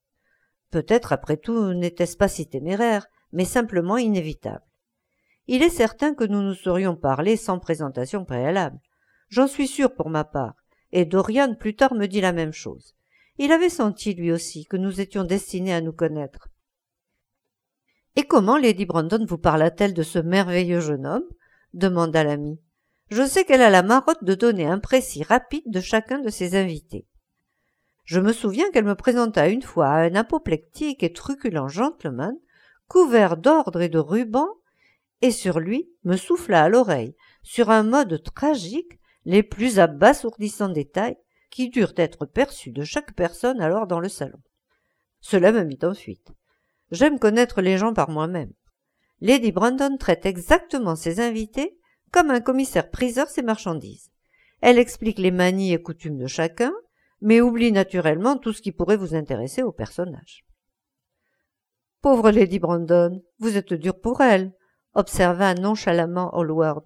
Peut-être, 0.70 1.12
après 1.12 1.36
tout, 1.36 1.72
n'était-ce 1.72 2.16
pas 2.16 2.28
si 2.28 2.48
téméraire, 2.48 3.06
mais 3.32 3.44
simplement 3.44 3.96
inévitable. 3.96 4.64
Il 5.46 5.62
est 5.62 5.70
certain 5.70 6.14
que 6.14 6.24
nous 6.24 6.42
nous 6.42 6.54
serions 6.54 6.96
parlé 6.96 7.36
sans 7.36 7.58
présentation 7.58 8.24
préalable. 8.24 8.78
J'en 9.28 9.46
suis 9.46 9.66
sûr 9.66 9.94
pour 9.94 10.10
ma 10.10 10.24
part, 10.24 10.54
et 10.92 11.04
Dorian 11.04 11.54
plus 11.54 11.74
tard 11.74 11.94
me 11.94 12.06
dit 12.06 12.20
la 12.20 12.32
même 12.32 12.52
chose. 12.52 12.94
Il 13.38 13.52
avait 13.52 13.68
senti 13.68 14.14
lui 14.14 14.32
aussi 14.32 14.66
que 14.66 14.76
nous 14.76 15.00
étions 15.00 15.24
destinés 15.24 15.74
à 15.74 15.80
nous 15.80 15.92
connaître. 15.92 16.48
Et 18.16 18.24
comment 18.24 18.58
Lady 18.58 18.86
Brandon 18.86 19.24
vous 19.26 19.38
parla-t-elle 19.38 19.94
de 19.94 20.02
ce 20.02 20.18
merveilleux 20.18 20.80
jeune 20.80 21.06
homme? 21.06 21.28
demanda 21.72 22.24
l'ami. 22.24 22.60
Je 23.10 23.26
sais 23.26 23.44
qu'elle 23.44 23.62
a 23.62 23.70
la 23.70 23.82
marotte 23.82 24.22
de 24.22 24.34
donner 24.34 24.66
un 24.66 24.78
précis 24.78 25.24
rapide 25.24 25.64
de 25.66 25.80
chacun 25.80 26.20
de 26.20 26.30
ses 26.30 26.54
invités. 26.54 27.06
Je 28.04 28.20
me 28.20 28.32
souviens 28.32 28.70
qu'elle 28.70 28.84
me 28.84 28.94
présenta 28.94 29.48
une 29.48 29.62
fois 29.62 29.88
à 29.88 30.02
un 30.02 30.14
apoplectique 30.14 31.02
et 31.02 31.12
truculent 31.12 31.68
gentleman, 31.68 32.36
couvert 32.86 33.36
d'ordre 33.36 33.80
et 33.80 33.88
de 33.88 33.98
rubans, 33.98 34.54
et 35.22 35.32
sur 35.32 35.58
lui 35.58 35.90
me 36.04 36.16
souffla 36.16 36.62
à 36.62 36.68
l'oreille, 36.68 37.16
sur 37.42 37.70
un 37.70 37.82
mode 37.82 38.22
tragique, 38.34 38.98
les 39.24 39.42
plus 39.42 39.80
abasourdissants 39.80 40.68
détails 40.68 41.18
qui 41.50 41.68
durent 41.68 41.94
être 41.96 42.26
perçus 42.26 42.70
de 42.70 42.84
chaque 42.84 43.14
personne 43.14 43.60
alors 43.60 43.88
dans 43.88 44.00
le 44.00 44.08
salon. 44.08 44.38
Cela 45.20 45.50
me 45.50 45.64
mit 45.64 45.78
en 45.82 45.94
fuite. 45.94 46.32
J'aime 46.92 47.18
connaître 47.18 47.60
les 47.60 47.76
gens 47.76 47.92
par 47.92 48.08
moi-même. 48.08 48.52
Lady 49.20 49.50
Brandon 49.50 49.96
traite 49.98 50.26
exactement 50.26 50.96
ses 50.96 51.20
invités 51.20 51.79
comme 52.12 52.30
un 52.30 52.40
commissaire-priseur 52.40 53.28
ses 53.28 53.42
marchandises. 53.42 54.10
Elle 54.60 54.78
explique 54.78 55.18
les 55.18 55.30
manies 55.30 55.72
et 55.72 55.82
coutumes 55.82 56.18
de 56.18 56.26
chacun, 56.26 56.72
mais 57.20 57.40
oublie 57.40 57.72
naturellement 57.72 58.36
tout 58.36 58.52
ce 58.52 58.62
qui 58.62 58.72
pourrait 58.72 58.96
vous 58.96 59.14
intéresser 59.14 59.62
au 59.62 59.72
personnage. 59.72 60.44
Pauvre 62.02 62.30
Lady 62.30 62.58
Brandon, 62.58 63.22
vous 63.38 63.56
êtes 63.56 63.74
dur 63.74 63.98
pour 64.00 64.20
elle, 64.22 64.52
observa 64.94 65.54
nonchalamment 65.54 66.30
Hallward. 66.34 66.84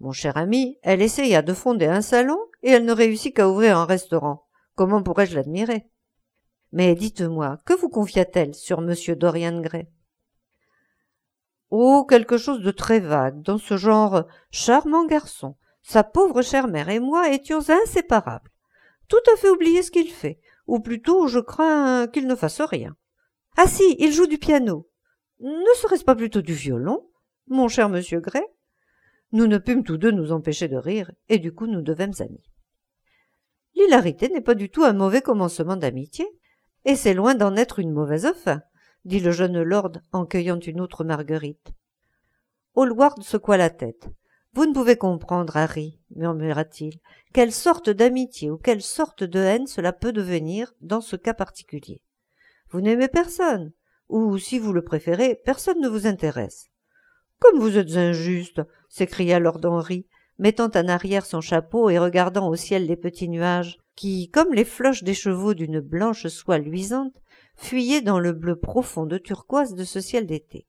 Mon 0.00 0.12
cher 0.12 0.36
ami, 0.36 0.78
elle 0.82 1.00
essaya 1.00 1.42
de 1.42 1.54
fonder 1.54 1.86
un 1.86 2.02
salon 2.02 2.38
et 2.62 2.70
elle 2.70 2.84
ne 2.84 2.92
réussit 2.92 3.34
qu'à 3.34 3.48
ouvrir 3.48 3.78
un 3.78 3.86
restaurant. 3.86 4.46
Comment 4.74 5.02
pourrais-je 5.02 5.34
l'admirer? 5.34 5.86
Mais 6.72 6.94
dites-moi, 6.94 7.58
que 7.64 7.72
vous 7.72 7.88
confia-t-elle 7.88 8.54
sur 8.54 8.80
M. 8.80 8.94
Dorian 9.14 9.60
Gray? 9.60 9.88
Oh, 11.70 12.04
quelque 12.08 12.38
chose 12.38 12.60
de 12.60 12.70
très 12.70 13.00
vague, 13.00 13.42
dans 13.42 13.58
ce 13.58 13.76
genre 13.76 14.24
charmant 14.50 15.06
garçon. 15.06 15.56
Sa 15.82 16.04
pauvre 16.04 16.42
chère 16.42 16.68
mère 16.68 16.88
et 16.88 17.00
moi 17.00 17.32
étions 17.32 17.62
inséparables. 17.68 18.50
Tout 19.08 19.22
à 19.32 19.36
fait 19.36 19.50
oublié 19.50 19.82
ce 19.82 19.90
qu'il 19.90 20.10
fait, 20.10 20.40
ou 20.66 20.80
plutôt 20.80 21.28
je 21.28 21.38
crains 21.38 22.06
qu'il 22.08 22.26
ne 22.26 22.34
fasse 22.34 22.60
rien. 22.60 22.96
Ah 23.56 23.66
si, 23.66 23.96
il 23.98 24.12
joue 24.12 24.26
du 24.26 24.38
piano. 24.38 24.88
Ne 25.40 25.74
serait-ce 25.80 26.04
pas 26.04 26.16
plutôt 26.16 26.42
du 26.42 26.54
violon, 26.54 27.08
mon 27.48 27.68
cher 27.68 27.88
monsieur 27.88 28.20
Gray? 28.20 28.44
Nous 29.32 29.46
ne 29.46 29.58
pûmes 29.58 29.84
tous 29.84 29.96
deux 29.96 30.10
nous 30.10 30.32
empêcher 30.32 30.68
de 30.68 30.76
rire, 30.76 31.10
et 31.28 31.38
du 31.38 31.52
coup 31.52 31.66
nous 31.66 31.82
devînmes 31.82 32.14
amis. 32.20 32.50
L'hilarité 33.74 34.28
n'est 34.28 34.40
pas 34.40 34.54
du 34.54 34.70
tout 34.70 34.84
un 34.84 34.92
mauvais 34.92 35.20
commencement 35.20 35.76
d'amitié, 35.76 36.26
et 36.84 36.96
c'est 36.96 37.14
loin 37.14 37.34
d'en 37.34 37.56
être 37.56 37.78
une 37.78 37.92
mauvaise 37.92 38.32
fin, 38.42 38.62
dit 39.06 39.20
le 39.20 39.30
jeune 39.30 39.62
lord 39.62 39.92
en 40.12 40.26
cueillant 40.26 40.58
une 40.58 40.80
autre 40.80 41.04
marguerite. 41.04 41.70
Hallward 42.76 43.22
secoua 43.22 43.56
la 43.56 43.70
tête. 43.70 44.08
Vous 44.52 44.66
ne 44.66 44.74
pouvez 44.74 44.96
comprendre, 44.96 45.56
Harry, 45.56 46.00
murmura-t-il, 46.14 46.98
quelle 47.32 47.52
sorte 47.52 47.88
d'amitié 47.88 48.50
ou 48.50 48.58
quelle 48.58 48.82
sorte 48.82 49.22
de 49.22 49.38
haine 49.38 49.68
cela 49.68 49.92
peut 49.92 50.12
devenir 50.12 50.74
dans 50.80 51.00
ce 51.00 51.14
cas 51.14 51.34
particulier. 51.34 52.02
Vous 52.70 52.80
n'aimez 52.80 53.08
personne, 53.08 53.72
ou, 54.08 54.38
si 54.38 54.58
vous 54.58 54.72
le 54.72 54.82
préférez, 54.82 55.40
personne 55.44 55.80
ne 55.80 55.88
vous 55.88 56.06
intéresse. 56.06 56.66
Comme 57.38 57.60
vous 57.60 57.78
êtes 57.78 57.96
injuste 57.96 58.60
s'écria 58.88 59.38
Lord 59.38 59.60
Henry, 59.64 60.06
mettant 60.38 60.70
en 60.74 60.88
arrière 60.88 61.26
son 61.26 61.40
chapeau 61.40 61.90
et 61.90 61.98
regardant 61.98 62.48
au 62.48 62.56
ciel 62.56 62.86
les 62.86 62.96
petits 62.96 63.28
nuages, 63.28 63.78
qui, 63.94 64.30
comme 64.30 64.52
les 64.52 64.64
floches 64.64 65.04
des 65.04 65.14
chevaux 65.14 65.54
d'une 65.54 65.80
blanche 65.80 66.26
soie 66.26 66.58
luisante, 66.58 67.22
fuyaient 67.56 68.02
dans 68.02 68.18
le 68.18 68.32
bleu 68.32 68.56
profond 68.56 69.06
de 69.06 69.18
turquoise 69.18 69.74
de 69.74 69.84
ce 69.84 70.00
ciel 70.00 70.26
d'été. 70.26 70.66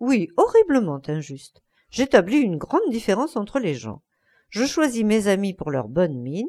Oui, 0.00 0.28
horriblement 0.36 1.00
injuste. 1.06 1.62
J'établis 1.90 2.38
une 2.38 2.56
grande 2.56 2.90
différence 2.90 3.36
entre 3.36 3.58
les 3.58 3.74
gens. 3.74 4.02
Je 4.50 4.64
choisis 4.64 5.04
mes 5.04 5.28
amis 5.28 5.54
pour 5.54 5.70
leur 5.70 5.88
bonne 5.88 6.18
mine, 6.18 6.48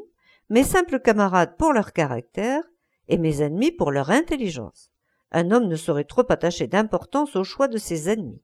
mes 0.49 0.63
simples 0.63 0.99
camarades 0.99 1.57
pour 1.57 1.73
leur 1.73 1.93
caractère, 1.93 2.63
et 3.07 3.17
mes 3.17 3.41
ennemis 3.41 3.71
pour 3.71 3.91
leur 3.91 4.09
intelligence. 4.11 4.91
Un 5.31 5.51
homme 5.51 5.67
ne 5.67 5.75
saurait 5.75 6.03
trop 6.03 6.25
attacher 6.29 6.67
d'importance 6.67 7.35
au 7.35 7.43
choix 7.43 7.67
de 7.67 7.77
ses 7.77 8.09
ennemis 8.09 8.41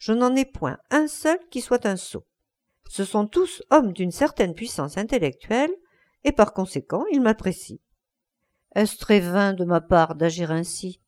je 0.00 0.12
n'en 0.12 0.34
ai 0.34 0.46
point 0.46 0.78
un 0.90 1.06
seul 1.06 1.38
qui 1.50 1.60
soit 1.60 1.86
un 1.86 1.96
sot. 1.96 2.26
Ce 2.88 3.04
sont 3.04 3.26
tous 3.26 3.62
hommes 3.70 3.92
d'une 3.92 4.10
certaine 4.10 4.54
puissance 4.54 4.96
intellectuelle, 4.96 5.70
et 6.24 6.32
par 6.32 6.52
conséquent 6.52 7.04
ils 7.12 7.20
m'apprécient. 7.20 7.78
Est-ce 8.74 8.98
très 8.98 9.20
vain 9.20 9.52
de 9.52 9.64
ma 9.64 9.80
part 9.80 10.14
d'agir 10.14 10.50
ainsi 10.50 11.00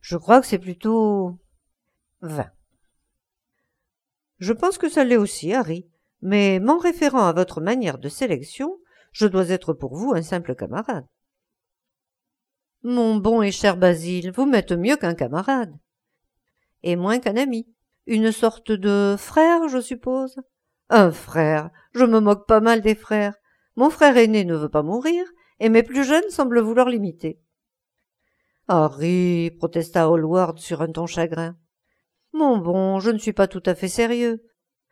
Je 0.00 0.16
crois 0.16 0.40
que 0.40 0.46
c'est 0.46 0.58
plutôt 0.58 1.38
vain. 2.22 2.50
Je 4.38 4.52
pense 4.52 4.78
que 4.78 4.88
ça 4.88 5.04
l'est 5.04 5.16
aussi, 5.16 5.52
Harry, 5.52 5.88
mais 6.22 6.60
m'en 6.60 6.78
référant 6.78 7.26
à 7.26 7.32
votre 7.32 7.60
manière 7.60 7.98
de 7.98 8.08
sélection, 8.08 8.78
je 9.12 9.26
dois 9.26 9.50
être 9.50 9.72
pour 9.72 9.94
vous 9.94 10.12
un 10.14 10.22
simple 10.22 10.54
camarade. 10.54 11.06
Mon 12.82 13.16
bon 13.16 13.42
et 13.42 13.52
cher 13.52 13.76
Basile, 13.76 14.32
vous 14.32 14.46
m'êtes 14.46 14.72
mieux 14.72 14.96
qu'un 14.96 15.14
camarade. 15.14 15.74
Et 16.82 16.96
moins 16.96 17.18
qu'un 17.18 17.36
ami 17.36 17.66
Une 18.06 18.32
sorte 18.32 18.72
de 18.72 19.16
frère, 19.18 19.68
je 19.68 19.80
suppose 19.80 20.36
Un 20.90 21.10
frère 21.10 21.70
Je 21.94 22.04
me 22.04 22.20
moque 22.20 22.46
pas 22.46 22.60
mal 22.60 22.82
des 22.82 22.94
frères. 22.94 23.34
Mon 23.76 23.88
frère 23.88 24.16
aîné 24.16 24.44
ne 24.44 24.54
veut 24.54 24.68
pas 24.68 24.82
mourir, 24.82 25.24
et 25.60 25.68
mes 25.68 25.82
plus 25.82 26.04
jeunes 26.04 26.28
semblent 26.30 26.60
vouloir 26.60 26.88
l'imiter. 26.88 27.40
Harry, 28.68 29.50
protesta 29.58 30.04
Hallward 30.04 30.58
sur 30.58 30.82
un 30.82 30.90
ton 30.90 31.06
chagrin. 31.06 31.56
Mon 32.32 32.58
bon, 32.58 32.98
je 33.00 33.10
ne 33.10 33.18
suis 33.18 33.32
pas 33.32 33.46
tout 33.46 33.62
à 33.66 33.74
fait 33.74 33.88
sérieux, 33.88 34.42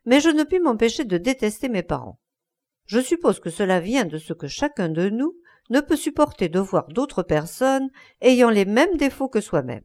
mais 0.05 0.20
je 0.20 0.29
ne 0.29 0.44
puis 0.44 0.61
m'empêcher 0.61 1.05
de 1.05 1.18
détester 1.18 1.68
mes 1.68 1.83
parents. 1.83 2.20
Je 2.87 3.01
suppose 3.01 3.40
que 3.40 3.51
cela 3.51 3.81
vient 3.81 4.05
de 4.05 4.18
ce 4.18 4.33
que 4.33 4.48
chacun 4.48 4.88
de 4.88 5.09
nous 5.09 5.35
ne 5.70 5.81
peut 5.81 5.96
supporter 5.96 6.48
de 6.48 6.59
voir 6.59 6.88
d'autres 6.88 7.22
personnes 7.22 7.88
ayant 8.20 8.51
les 8.51 8.64
mêmes 8.64 8.96
défauts 8.96 9.29
que 9.29 9.40
soi-même. 9.40 9.85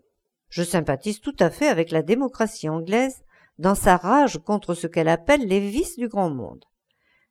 Je 0.49 0.63
sympathise 0.63 1.21
tout 1.21 1.35
à 1.39 1.49
fait 1.49 1.67
avec 1.67 1.91
la 1.91 2.01
démocratie 2.01 2.69
anglaise 2.69 3.23
dans 3.57 3.75
sa 3.75 3.97
rage 3.97 4.37
contre 4.39 4.73
ce 4.73 4.87
qu'elle 4.87 5.07
appelle 5.07 5.47
les 5.47 5.59
vices 5.59 5.97
du 5.97 6.07
grand 6.07 6.29
monde. 6.29 6.63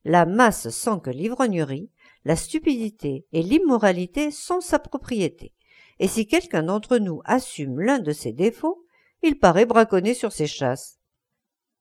La 0.05 0.27
masse 0.27 0.69
sent 0.71 1.01
que 1.03 1.11
l'ivrognerie, 1.11 1.91
la 2.27 2.35
stupidité 2.35 3.25
et 3.31 3.41
l'immoralité 3.41 4.33
sont 4.33 4.61
sa 4.61 4.81
propriété, 4.81 5.53
et 6.01 6.09
si 6.09 6.27
quelqu'un 6.27 6.65
d'entre 6.65 6.99
nous 6.99 7.21
assume 7.25 7.79
l'un 7.79 8.01
de 8.01 8.11
ses 8.11 8.33
défauts, 8.33 8.85
il 9.23 9.39
paraît 9.39 9.65
braconner 9.65 10.13
sur 10.13 10.33
ses 10.33 10.49
chasses. 10.49 10.99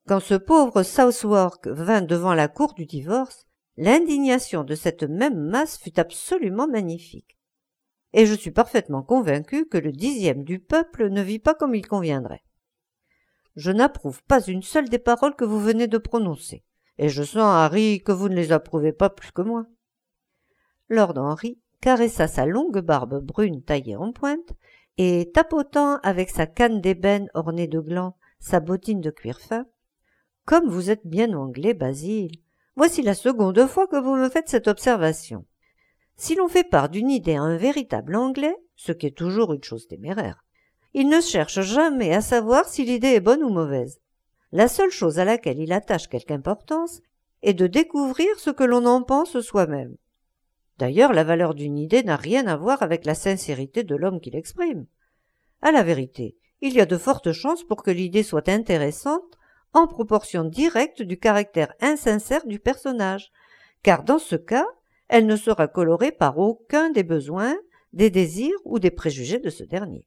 Quand 0.08 0.20
ce 0.20 0.36
pauvre 0.36 0.84
Southwark 0.84 1.66
vint 1.66 2.04
devant 2.04 2.36
la 2.36 2.48
cour 2.48 2.76
du 2.76 2.86
divorce, 2.86 3.48
l'indignation 3.76 4.64
de 4.64 4.76
cette 4.76 5.02
même 5.02 5.50
masse 5.50 5.80
fut 5.80 6.00
absolument 6.00 6.68
magnifique. 6.68 7.40
Et 8.14 8.28
je 8.28 8.36
suis 8.36 8.52
parfaitement 8.52 9.02
convaincu 9.02 9.66
que 9.66 9.80
le 9.80 9.92
dixième 9.92 10.44
du 10.44 10.60
peuple 10.60 11.10
ne 11.10 11.24
vit 11.24 11.40
pas 11.40 11.56
comme 11.56 11.74
il 11.74 11.88
conviendrait. 11.88 12.44
Je 13.56 13.72
n'approuve 13.72 14.22
pas 14.22 14.46
une 14.46 14.62
seule 14.62 14.90
des 14.90 15.00
paroles 15.00 15.36
que 15.36 15.44
vous 15.44 15.60
venez 15.60 15.88
de 15.88 15.98
prononcer, 15.98 16.64
et 17.00 17.10
je 17.10 17.24
sens, 17.24 17.42
Harry, 17.42 18.04
que 18.04 18.12
vous 18.12 18.30
ne 18.30 18.36
les 18.36 18.52
approuvez 18.52 18.94
pas 18.94 19.10
plus 19.10 19.32
que 19.32 19.42
moi. 19.42 19.66
Lord 20.90 21.18
Henry 21.18 21.58
caressa 21.82 22.28
sa 22.28 22.46
longue 22.46 22.80
barbe 22.80 23.20
brune 23.24 23.62
taillée 23.62 23.96
en 23.96 24.12
pointe, 24.12 24.54
et 24.98 25.32
tapotant 25.34 26.00
avec 26.04 26.30
sa 26.30 26.48
canne 26.48 26.82
d'ébène 26.82 27.30
ornée 27.34 27.68
de 27.68 27.80
glands 27.80 28.16
sa 28.40 28.60
bottine 28.60 29.02
de 29.02 29.10
cuir 29.10 29.40
fin, 29.40 29.66
Comme 30.46 30.70
vous 30.70 30.92
êtes 30.92 31.06
bien 31.06 31.34
anglais, 31.34 31.74
Basile, 31.74 32.38
voici 32.76 33.02
la 33.02 33.16
seconde 33.16 33.66
fois 33.66 33.88
que 33.88 34.00
vous 34.00 34.16
me 34.16 34.30
faites 34.30 34.50
cette 34.50 34.68
observation. 34.68 35.46
Si 36.16 36.36
l'on 36.36 36.48
fait 36.48 36.64
part 36.64 36.90
d'une 36.90 37.10
idée 37.10 37.36
à 37.36 37.42
un 37.42 37.58
véritable 37.58 38.16
anglais, 38.16 38.56
ce 38.76 38.92
qui 38.92 39.08
est 39.08 39.18
toujours 39.18 39.54
une 39.54 39.64
chose 39.64 39.88
téméraire, 39.88 40.44
il 40.94 41.10
ne 41.10 41.20
cherche 41.20 41.62
jamais 41.62 42.14
à 42.14 42.22
savoir 42.22 42.66
si 42.66 42.86
l'idée 42.86 43.16
est 43.16 43.20
bonne 43.20 43.44
ou 43.44 43.50
mauvaise. 43.50 44.00
La 44.52 44.68
seule 44.68 44.92
chose 44.92 45.18
à 45.18 45.26
laquelle 45.26 45.60
il 45.60 45.74
attache 45.74 46.08
quelque 46.08 46.32
importance 46.32 47.02
est 47.42 47.54
de 47.54 47.68
découvrir 47.68 48.40
ce 48.40 48.52
que 48.52 48.64
l'on 48.64 48.86
en 48.86 49.02
pense 49.02 49.40
soi-même. 49.42 49.98
D'ailleurs, 50.78 51.14
la 51.14 51.24
valeur 51.24 51.54
d'une 51.54 51.78
idée 51.78 52.04
n'a 52.04 52.18
rien 52.18 52.48
à 52.48 52.58
voir 52.58 52.84
avec 52.84 53.06
la 53.06 53.16
sincérité 53.16 53.84
de 53.84 53.96
l'homme 53.96 54.20
qui 54.20 54.32
l'exprime. 54.32 54.86
À 55.62 55.72
la 55.72 55.84
vérité, 55.84 56.36
il 56.62 56.74
y 56.74 56.82
a 56.82 56.86
de 56.86 56.98
fortes 56.98 57.32
chances 57.32 57.64
pour 57.64 57.82
que 57.82 57.92
l'idée 57.92 58.24
soit 58.24 58.50
intéressante 58.50 59.38
en 59.74 59.88
proportion 59.88 60.44
directe 60.44 61.02
du 61.02 61.18
caractère 61.18 61.74
insincère 61.82 62.46
du 62.46 62.60
personnage, 62.60 63.32
car 63.84 64.04
dans 64.04 64.20
ce 64.20 64.36
cas, 64.36 64.66
elle 65.08 65.28
ne 65.28 65.36
sera 65.36 65.68
colorée 65.68 66.12
par 66.12 66.40
aucun 66.40 66.90
des 66.90 67.04
besoins, 67.04 67.56
des 67.94 68.10
désirs 68.10 68.58
ou 68.66 68.80
des 68.80 68.92
préjugés 68.92 69.40
de 69.40 69.50
ce 69.50 69.64
dernier. 69.64 70.06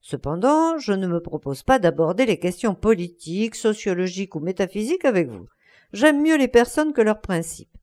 Cependant, 0.00 0.78
je 0.78 0.92
ne 0.92 1.06
me 1.06 1.20
propose 1.20 1.62
pas 1.62 1.78
d'aborder 1.78 2.24
les 2.24 2.38
questions 2.38 2.74
politiques, 2.74 3.56
sociologiques 3.56 4.34
ou 4.34 4.40
métaphysiques 4.40 5.04
avec 5.04 5.28
vous. 5.28 5.46
J'aime 5.92 6.22
mieux 6.22 6.36
les 6.36 6.48
personnes 6.48 6.92
que 6.92 7.02
leurs 7.02 7.20
principes 7.20 7.76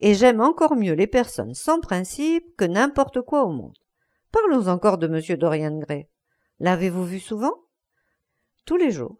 et 0.00 0.14
j'aime 0.14 0.40
encore 0.40 0.76
mieux 0.76 0.94
les 0.94 1.06
personnes 1.06 1.54
sans 1.54 1.80
principe 1.80 2.56
que 2.56 2.64
n'importe 2.64 3.22
quoi 3.22 3.44
au 3.44 3.52
monde. 3.52 3.78
Parlons 4.32 4.68
encore 4.68 4.98
de 4.98 5.06
M. 5.06 5.38
Dorian 5.38 5.78
Gray. 5.78 6.08
L'avez-vous 6.58 7.04
vu 7.04 7.20
souvent? 7.20 7.54
Tous 8.64 8.76
les 8.76 8.90
jours. 8.90 9.18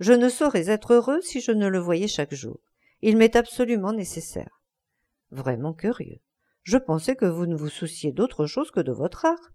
Je 0.00 0.12
ne 0.12 0.28
saurais 0.28 0.68
être 0.68 0.94
heureux 0.94 1.20
si 1.20 1.40
je 1.40 1.52
ne 1.52 1.68
le 1.68 1.78
voyais 1.78 2.08
chaque 2.08 2.34
jour. 2.34 2.60
Il 3.00 3.16
m'est 3.16 3.36
absolument 3.36 3.92
nécessaire. 3.92 4.62
Vraiment 5.30 5.72
curieux. 5.72 6.20
Je 6.62 6.76
pensais 6.76 7.16
que 7.16 7.24
vous 7.24 7.46
ne 7.46 7.56
vous 7.56 7.68
souciez 7.68 8.12
d'autre 8.12 8.46
chose 8.46 8.70
que 8.70 8.80
de 8.80 8.92
votre 8.92 9.24
art. 9.24 9.52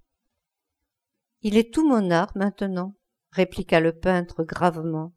Il 1.41 1.57
est 1.57 1.73
tout 1.73 1.87
mon 1.87 2.11
art 2.11 2.31
maintenant, 2.35 2.95
répliqua 3.31 3.79
le 3.79 3.93
peintre 3.93 4.43
gravement. 4.43 5.13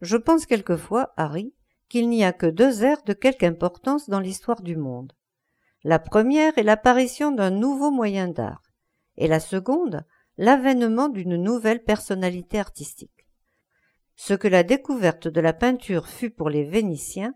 Je 0.00 0.16
pense 0.16 0.46
quelquefois, 0.46 1.12
Harry, 1.16 1.54
qu'il 1.90 2.08
n'y 2.08 2.24
a 2.24 2.32
que 2.32 2.46
deux 2.46 2.84
ères 2.84 3.02
de 3.02 3.12
quelque 3.12 3.44
importance 3.44 4.08
dans 4.08 4.20
l'histoire 4.20 4.62
du 4.62 4.76
monde. 4.76 5.12
La 5.82 5.98
première 5.98 6.56
est 6.56 6.62
l'apparition 6.62 7.32
d'un 7.32 7.50
nouveau 7.50 7.90
moyen 7.90 8.28
d'art, 8.28 8.62
et 9.16 9.28
la 9.28 9.40
seconde, 9.40 10.06
l'avènement 10.38 11.08
d'une 11.08 11.36
nouvelle 11.36 11.82
personnalité 11.82 12.58
artistique. 12.58 13.26
Ce 14.14 14.34
que 14.34 14.48
la 14.48 14.62
découverte 14.62 15.26
de 15.26 15.40
la 15.40 15.52
peinture 15.52 16.06
fut 16.06 16.30
pour 16.30 16.48
les 16.48 16.64
Vénitiens, 16.64 17.34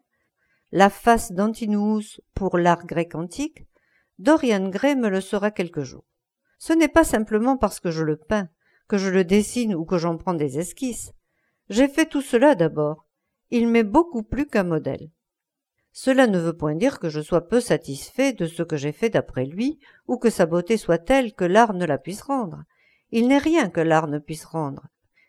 la 0.71 0.89
face 0.89 1.33
d'Antinous 1.33 2.21
pour 2.35 2.57
l'art 2.57 2.87
grec 2.87 3.15
antique, 3.15 3.67
Dorian 4.19 4.69
Gray 4.69 4.95
me 4.95 5.09
le 5.09 5.21
sera 5.21 5.51
quelque 5.51 5.83
jour. 5.83 6.05
Ce 6.59 6.73
n'est 6.73 6.89
pas 6.89 7.05
simplement 7.05 7.57
parce 7.57 7.81
que 7.81 7.91
je 7.91 8.05
le 8.05 8.17
peins, 8.17 8.49
que 8.87 8.99
je 8.99 9.11
le 9.11 9.25
dessine 9.25 9.75
ou 9.75 9.85
que 9.85 9.99
j'en 9.99 10.17
prends 10.17 10.35
des 10.35 10.59
esquisses. 10.59 11.13
J'ai 11.71 11.89
fait 11.89 12.07
tout 12.07 12.23
cela 12.23 12.55
d'abord, 12.55 13.04
il 13.57 13.69
m'est 13.69 13.85
beaucoup 13.85 14.25
plus 14.25 14.47
qu'un 14.47 14.65
modèle. 14.65 15.11
Cela 15.93 16.27
ne 16.27 16.41
veut 16.41 16.57
point 16.57 16.75
dire 16.75 16.99
que 16.99 17.09
je 17.09 17.21
sois 17.21 17.47
peu 17.47 17.61
satisfait 17.61 18.33
de 18.33 18.47
ce 18.47 18.65
que 18.65 18.77
j'ai 18.77 18.91
fait 18.91 19.11
d'après 19.11 19.47
lui, 19.47 19.79
ou 20.09 20.19
que 20.19 20.29
sa 20.29 20.45
beauté 20.45 20.77
soit 20.77 20.99
telle 20.99 21.35
que 21.35 21.45
l'art 21.45 21.73
ne 21.73 21.85
la 21.85 21.97
puisse 21.97 22.23
rendre. 22.23 22.65
Il 23.13 23.29
n'est 23.29 23.39
rien 23.39 23.71
que 23.71 23.81
l'art 23.81 24.09
ne 24.09 24.19
puisse 24.19 24.45
rendre, 24.45 24.89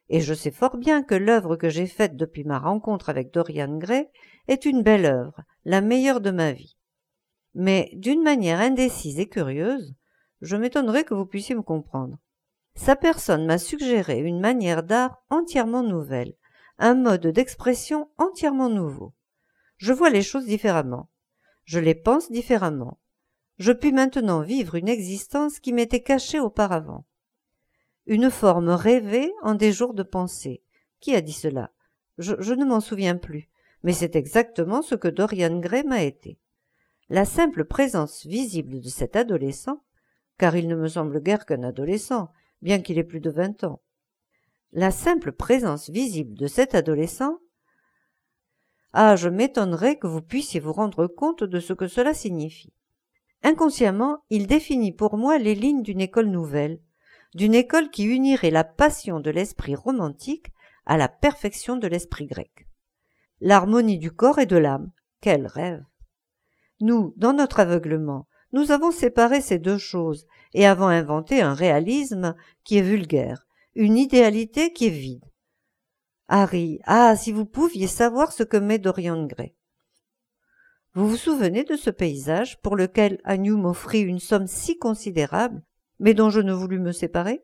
et 0.09 0.21
je 0.21 0.33
sais 0.33 0.49
fort 0.49 0.77
bien 0.77 1.03
que 1.03 1.13
l'œuvre 1.13 1.55
que 1.55 1.69
j'ai 1.69 1.85
faite 1.85 2.15
depuis 2.15 2.43
ma 2.43 2.57
rencontre 2.57 3.09
avec 3.09 3.31
Dorian 3.31 3.77
Gray 3.77 4.09
est 4.47 4.65
une 4.65 4.81
belle 4.81 5.05
œuvre, 5.05 5.43
la 5.63 5.81
meilleure 5.81 6.19
de 6.19 6.31
ma 6.31 6.51
vie. 6.51 6.77
Mais 7.53 7.91
d'une 7.93 8.23
manière 8.23 8.59
indécise 8.59 9.19
et 9.19 9.29
curieuse, 9.29 9.93
je 10.41 10.55
m'étonnerais 10.55 11.03
que 11.03 11.13
vous 11.13 11.27
puissiez 11.27 11.53
me 11.53 11.61
comprendre. 11.61 12.17
Sa 12.73 12.95
personne 12.95 13.45
m'a 13.45 13.59
suggéré 13.59 14.17
une 14.17 14.39
manière 14.39 14.81
d'art 14.81 15.21
entièrement 15.29 15.83
nouvelle, 15.83 16.33
un 16.77 16.95
mode 16.95 17.27
d'expression 17.27 18.09
entièrement 18.17 18.69
nouveau. 18.69 19.13
Je 19.77 19.93
vois 19.93 20.09
les 20.09 20.21
choses 20.21 20.45
différemment. 20.45 21.09
Je 21.63 21.79
les 21.79 21.95
pense 21.95 22.31
différemment. 22.31 22.99
Je 23.57 23.71
puis 23.71 23.91
maintenant 23.91 24.41
vivre 24.41 24.75
une 24.75 24.89
existence 24.89 25.59
qui 25.59 25.73
m'était 25.73 26.03
cachée 26.03 26.39
auparavant. 26.39 27.05
Une 28.05 28.29
forme 28.29 28.69
rêvée 28.69 29.31
en 29.41 29.55
des 29.55 29.71
jours 29.71 29.93
de 29.93 30.03
pensée. 30.03 30.61
Qui 30.99 31.15
a 31.15 31.21
dit 31.21 31.33
cela? 31.33 31.71
Je, 32.17 32.53
ne 32.53 32.65
m'en 32.65 32.79
souviens 32.79 33.17
plus, 33.17 33.49
mais 33.83 33.93
c'est 33.93 34.15
exactement 34.15 34.81
ce 34.81 34.95
que 34.95 35.07
Dorian 35.07 35.59
Gray 35.59 35.83
m'a 35.83 36.03
été. 36.03 36.39
La 37.09 37.25
simple 37.25 37.65
présence 37.65 38.25
visible 38.25 38.79
de 38.79 38.89
cet 38.89 39.15
adolescent, 39.15 39.83
car 40.37 40.55
il 40.55 40.67
ne 40.67 40.75
me 40.75 40.87
semble 40.87 41.21
guère 41.21 41.45
qu'un 41.45 41.63
adolescent, 41.63 42.31
bien 42.61 42.81
qu'il 42.81 42.97
ait 42.97 43.03
plus 43.03 43.19
de 43.19 43.29
vingt 43.29 43.63
ans, 43.63 43.81
la 44.75 44.91
simple 44.91 45.31
présence 45.31 45.89
visible 45.89 46.33
de 46.33 46.47
cet 46.47 46.75
adolescent? 46.75 47.39
Ah 48.91 49.15
je 49.15 49.29
m'étonnerais 49.29 49.97
que 49.97 50.05
vous 50.05 50.21
puissiez 50.21 50.59
vous 50.59 50.73
rendre 50.73 51.07
compte 51.07 51.45
de 51.45 51.61
ce 51.61 51.71
que 51.71 51.87
cela 51.87 52.13
signifie. 52.13 52.73
Inconsciemment 53.41 54.25
il 54.29 54.47
définit 54.47 54.91
pour 54.91 55.15
moi 55.15 55.37
les 55.37 55.55
lignes 55.55 55.81
d'une 55.81 56.01
école 56.01 56.27
nouvelle 56.27 56.81
d'une 57.35 57.55
école 57.55 57.89
qui 57.89 58.03
unirait 58.03 58.51
la 58.51 58.65
passion 58.65 59.21
de 59.21 59.29
l'esprit 59.29 59.75
romantique 59.75 60.51
à 60.85 60.97
la 60.97 61.07
perfection 61.07 61.77
de 61.77 61.87
l'esprit 61.87 62.27
grec. 62.27 62.67
L'harmonie 63.39 63.97
du 63.97 64.11
corps 64.11 64.39
et 64.39 64.45
de 64.45 64.57
l'âme 64.57 64.91
quel 65.21 65.47
rêve! 65.47 65.85
Nous 66.81 67.13
dans 67.15 67.33
notre 67.33 67.61
aveuglement 67.61 68.27
nous 68.51 68.71
avons 68.71 68.91
séparé 68.91 69.39
ces 69.39 69.57
deux 69.57 69.77
choses 69.77 70.27
et 70.53 70.65
avons 70.65 70.87
inventé 70.87 71.41
un 71.41 71.53
réalisme 71.53 72.35
qui 72.65 72.77
est 72.77 72.81
vulgaire 72.81 73.44
une 73.75 73.97
idéalité 73.97 74.71
qui 74.71 74.87
est 74.87 74.89
vide. 74.89 75.25
Harry, 76.27 76.79
ah, 76.85 77.15
si 77.15 77.31
vous 77.31 77.45
pouviez 77.45 77.87
savoir 77.87 78.31
ce 78.31 78.43
que 78.43 78.57
met 78.57 78.79
Dorian 78.79 79.25
Gray. 79.25 79.53
Vous 80.93 81.09
vous 81.09 81.17
souvenez 81.17 81.65
de 81.65 81.75
ce 81.75 81.89
paysage 81.89 82.61
pour 82.61 82.77
lequel 82.77 83.19
Agnew 83.25 83.57
m'offrit 83.57 83.99
une 83.99 84.19
somme 84.19 84.47
si 84.47 84.79
considérable, 84.79 85.61
mais 85.99 86.13
dont 86.13 86.29
je 86.29 86.39
ne 86.39 86.53
voulus 86.53 86.79
me 86.79 86.93
séparer? 86.93 87.43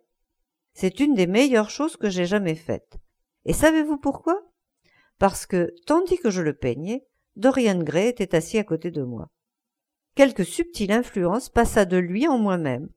C'est 0.74 1.02
une 1.02 1.16
des 1.16 1.28
meilleures 1.28 1.70
choses 1.70 1.98
que 1.98 2.10
j'ai 2.10 2.26
jamais 2.26 2.56
faites. 2.56 2.98
Et 3.44 3.52
savez-vous 3.52 3.98
pourquoi? 3.98 4.42
Parce 5.20 5.46
que, 5.46 5.76
tandis 5.86 6.18
que 6.18 6.30
je 6.30 6.42
le 6.42 6.54
peignais, 6.54 7.06
Dorian 7.36 7.84
Gray 7.84 8.08
était 8.08 8.36
assis 8.36 8.58
à 8.58 8.64
côté 8.64 8.90
de 8.90 9.04
moi. 9.04 9.30
Quelque 10.16 10.46
subtile 10.46 10.94
influence 10.94 11.50
passa 11.50 11.84
de 11.84 11.98
lui 11.98 12.28
en 12.28 12.38
moi-même, 12.38 12.90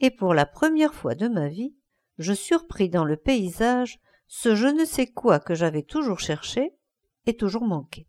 et 0.00 0.10
pour 0.10 0.34
la 0.34 0.44
première 0.44 0.94
fois 0.94 1.14
de 1.14 1.28
ma 1.28 1.48
vie, 1.48 1.74
je 2.18 2.32
surpris 2.32 2.88
dans 2.88 3.04
le 3.04 3.16
paysage 3.16 4.00
ce 4.28 4.54
je 4.54 4.66
ne 4.66 4.84
sais 4.84 5.06
quoi 5.06 5.40
que 5.40 5.54
j'avais 5.54 5.82
toujours 5.82 6.18
cherché 6.18 6.74
et 7.26 7.36
toujours 7.36 7.64
manqué. 7.64 8.06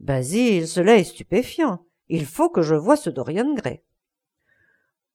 Basile, 0.00 0.66
cela 0.66 0.96
est 0.96 1.04
stupéfiant. 1.04 1.86
Il 2.08 2.26
faut 2.26 2.50
que 2.50 2.62
je 2.62 2.74
voie 2.74 2.96
ce 2.96 3.10
Dorian 3.10 3.54
Gray. 3.54 3.82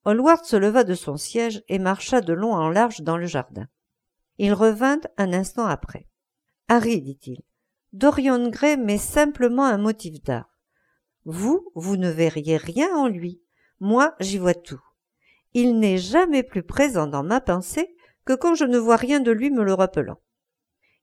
Hallward 0.05 0.45
se 0.45 0.55
leva 0.55 0.83
de 0.83 0.93
son 0.93 1.17
siège 1.17 1.63
et 1.67 1.79
marcha 1.79 2.21
de 2.21 2.31
long 2.31 2.53
en 2.53 2.69
large 2.69 3.01
dans 3.01 3.17
le 3.17 3.25
jardin. 3.25 3.67
Il 4.37 4.53
revint 4.53 5.01
un 5.17 5.33
instant 5.33 5.65
après. 5.65 6.07
Harry, 6.67 7.01
dit-il, 7.01 7.41
Dorian 7.93 8.49
Gray 8.49 8.77
met 8.77 8.97
simplement 8.97 9.65
un 9.65 9.77
motif 9.77 10.21
d'art. 10.21 10.57
Vous, 11.25 11.71
vous 11.75 11.97
ne 11.97 12.09
verriez 12.09 12.57
rien 12.57 12.95
en 12.95 13.07
lui. 13.07 13.41
Moi, 13.79 14.15
j'y 14.19 14.37
vois 14.37 14.53
tout. 14.53 14.81
Il 15.57 15.79
n'est 15.79 15.97
jamais 15.97 16.43
plus 16.43 16.63
présent 16.63 17.07
dans 17.07 17.23
ma 17.23 17.39
pensée 17.39 17.95
que 18.25 18.33
quand 18.33 18.55
je 18.55 18.65
ne 18.65 18.77
vois 18.77 18.97
rien 18.97 19.21
de 19.21 19.31
lui 19.31 19.51
me 19.51 19.63
le 19.63 19.73
rappelant. 19.73 20.19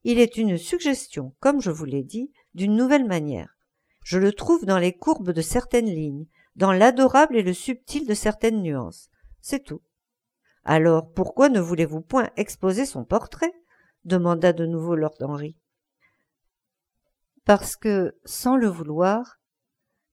Il 0.03 0.19
est 0.19 0.37
une 0.37 0.59
suggestion, 0.59 1.33
comme 1.39 1.59
je 1.59 1.71
vous 1.71 1.85
l'ai 1.85 2.03
dit, 2.03 2.31
d'une 2.53 2.75
nouvelle 2.75 3.07
manière. 3.07 3.57
Je 4.03 4.19
le 4.19 4.31
trouve 4.31 4.63
dans 4.65 4.77
les 4.77 4.93
courbes 4.93 5.31
de 5.31 5.41
certaines 5.41 5.89
lignes, 5.89 6.27
dans 6.55 6.71
l'adorable 6.71 7.35
et 7.35 7.41
le 7.41 7.51
subtil 7.51 8.05
de 8.05 8.13
certaines 8.13 8.61
nuances. 8.61 9.09
C'est 9.41 9.63
tout. 9.63 9.81
Alors 10.63 11.11
pourquoi 11.11 11.49
ne 11.49 11.59
voulez-vous 11.59 12.01
point 12.01 12.29
exposer 12.37 12.85
son 12.85 13.05
portrait? 13.05 13.53
demanda 14.05 14.53
de 14.53 14.67
nouveau 14.67 14.95
Lord 14.95 15.15
Henry. 15.21 15.57
Parce 17.43 17.75
que, 17.75 18.19
sans 18.23 18.55
le 18.55 18.67
vouloir, 18.67 19.39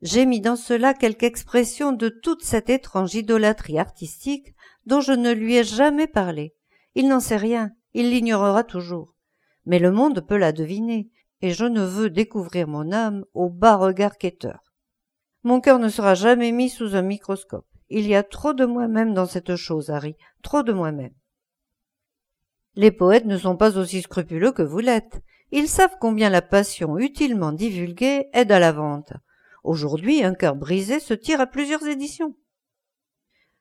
j'ai 0.03 0.25
mis 0.25 0.41
dans 0.41 0.57
cela 0.57 0.95
quelque 0.95 1.25
expression 1.25 1.93
de 1.93 2.09
toute 2.09 2.43
cette 2.43 2.71
étrange 2.71 3.15
idolâtrie 3.15 3.79
artistique 3.79 4.55
dont 4.87 5.01
je 5.01 5.13
ne 5.13 5.33
lui 5.33 5.57
ai 5.57 5.65
jamais 5.65 6.07
parlé. 6.07 6.55
Il 6.95 7.09
n'en 7.09 7.21
sait 7.21 7.37
rien, 7.37 7.73
il 7.93 8.11
l'ignorera 8.11 8.65
toujours. 8.65 9.15
Mais 9.67 9.79
le 9.79 9.91
monde 9.91 10.21
peut 10.27 10.39
la 10.39 10.53
deviner, 10.53 11.11
et 11.43 11.51
je 11.51 11.65
ne 11.65 11.83
veux 11.83 12.11
découvrir 12.11 12.67
mon 12.67 12.93
âme 12.93 13.25
au 13.35 13.51
bas 13.51 13.77
regard 13.77 14.17
quêteur. 14.17 14.73
Mon 15.43 15.61
cœur 15.61 15.79
ne 15.79 15.89
sera 15.89 16.15
jamais 16.15 16.53
mis 16.53 16.71
sous 16.71 16.95
un 16.95 17.03
microscope. 17.03 17.67
Il 17.89 18.07
y 18.07 18.15
a 18.15 18.23
trop 18.23 18.53
de 18.53 18.65
moi-même 18.65 19.15
dans 19.15 19.27
cette 19.27 19.57
chose, 19.57 19.91
Harry, 19.91 20.17
trop 20.43 20.63
de 20.63 20.73
moi-même. 20.73 21.15
Les 22.75 22.91
poètes 22.91 23.27
ne 23.27 23.37
sont 23.37 23.57
pas 23.57 23.79
aussi 23.79 24.03
scrupuleux 24.03 24.53
que 24.53 24.63
vous 24.63 24.79
l'êtes. 24.79 25.23
Ils 25.51 25.69
savent 25.69 25.97
combien 26.01 26.31
la 26.31 26.43
passion 26.43 26.99
utilement 26.99 27.53
divulguée 27.53 28.29
aide 28.33 28.53
à 28.53 28.61
la 28.61 28.73
vente. 28.73 29.13
Aujourd'hui, 29.65 30.23
un 30.25 30.35
cœur 30.35 30.57
brisé 30.57 31.01
se 31.01 31.15
tire 31.15 31.41
à 31.41 31.47
plusieurs 31.47 31.87
éditions. 31.87 32.35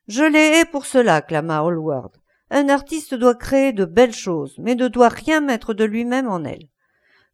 Je 0.08 0.24
les 0.24 0.40
hais 0.40 0.66
pour 0.66 0.86
cela, 0.86 1.22
clama 1.22 1.60
Hallward. 1.60 2.16
Un 2.50 2.70
artiste 2.70 3.14
doit 3.14 3.36
créer 3.36 3.74
de 3.74 3.86
belles 3.86 4.14
choses, 4.14 4.56
mais 4.58 4.76
ne 4.76 4.88
doit 4.88 5.10
rien 5.10 5.40
mettre 5.40 5.74
de 5.74 5.84
lui-même 5.84 6.28
en 6.28 6.44
elles. 6.44 6.70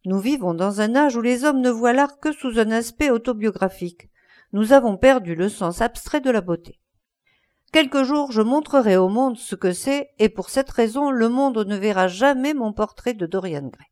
Nous 0.04 0.18
vivons 0.18 0.52
dans 0.52 0.80
un 0.80 0.94
âge 0.94 1.16
où 1.16 1.22
les 1.22 1.44
hommes 1.44 1.60
ne 1.60 1.70
voient 1.70 1.94
l'art 1.94 2.20
que 2.20 2.32
sous 2.32 2.58
un 2.58 2.70
aspect 2.70 3.10
autobiographique. 3.10 4.10
Nous 4.52 4.72
avons 4.72 4.96
perdu 4.96 5.34
le 5.34 5.48
sens 5.48 5.80
abstrait 5.80 6.20
de 6.20 6.30
la 6.30 6.40
beauté. 6.40 6.78
Quelque 7.72 8.04
jour 8.04 8.30
je 8.30 8.42
montrerai 8.42 8.96
au 8.96 9.08
monde 9.08 9.38
ce 9.38 9.54
que 9.54 9.72
c'est, 9.72 10.10
et 10.18 10.28
pour 10.28 10.50
cette 10.50 10.70
raison 10.70 11.10
le 11.10 11.28
monde 11.28 11.58
ne 11.58 11.76
verra 11.76 12.08
jamais 12.08 12.54
mon 12.54 12.72
portrait 12.72 13.14
de 13.14 13.26
Dorian 13.26 13.68
Gray. 13.68 13.88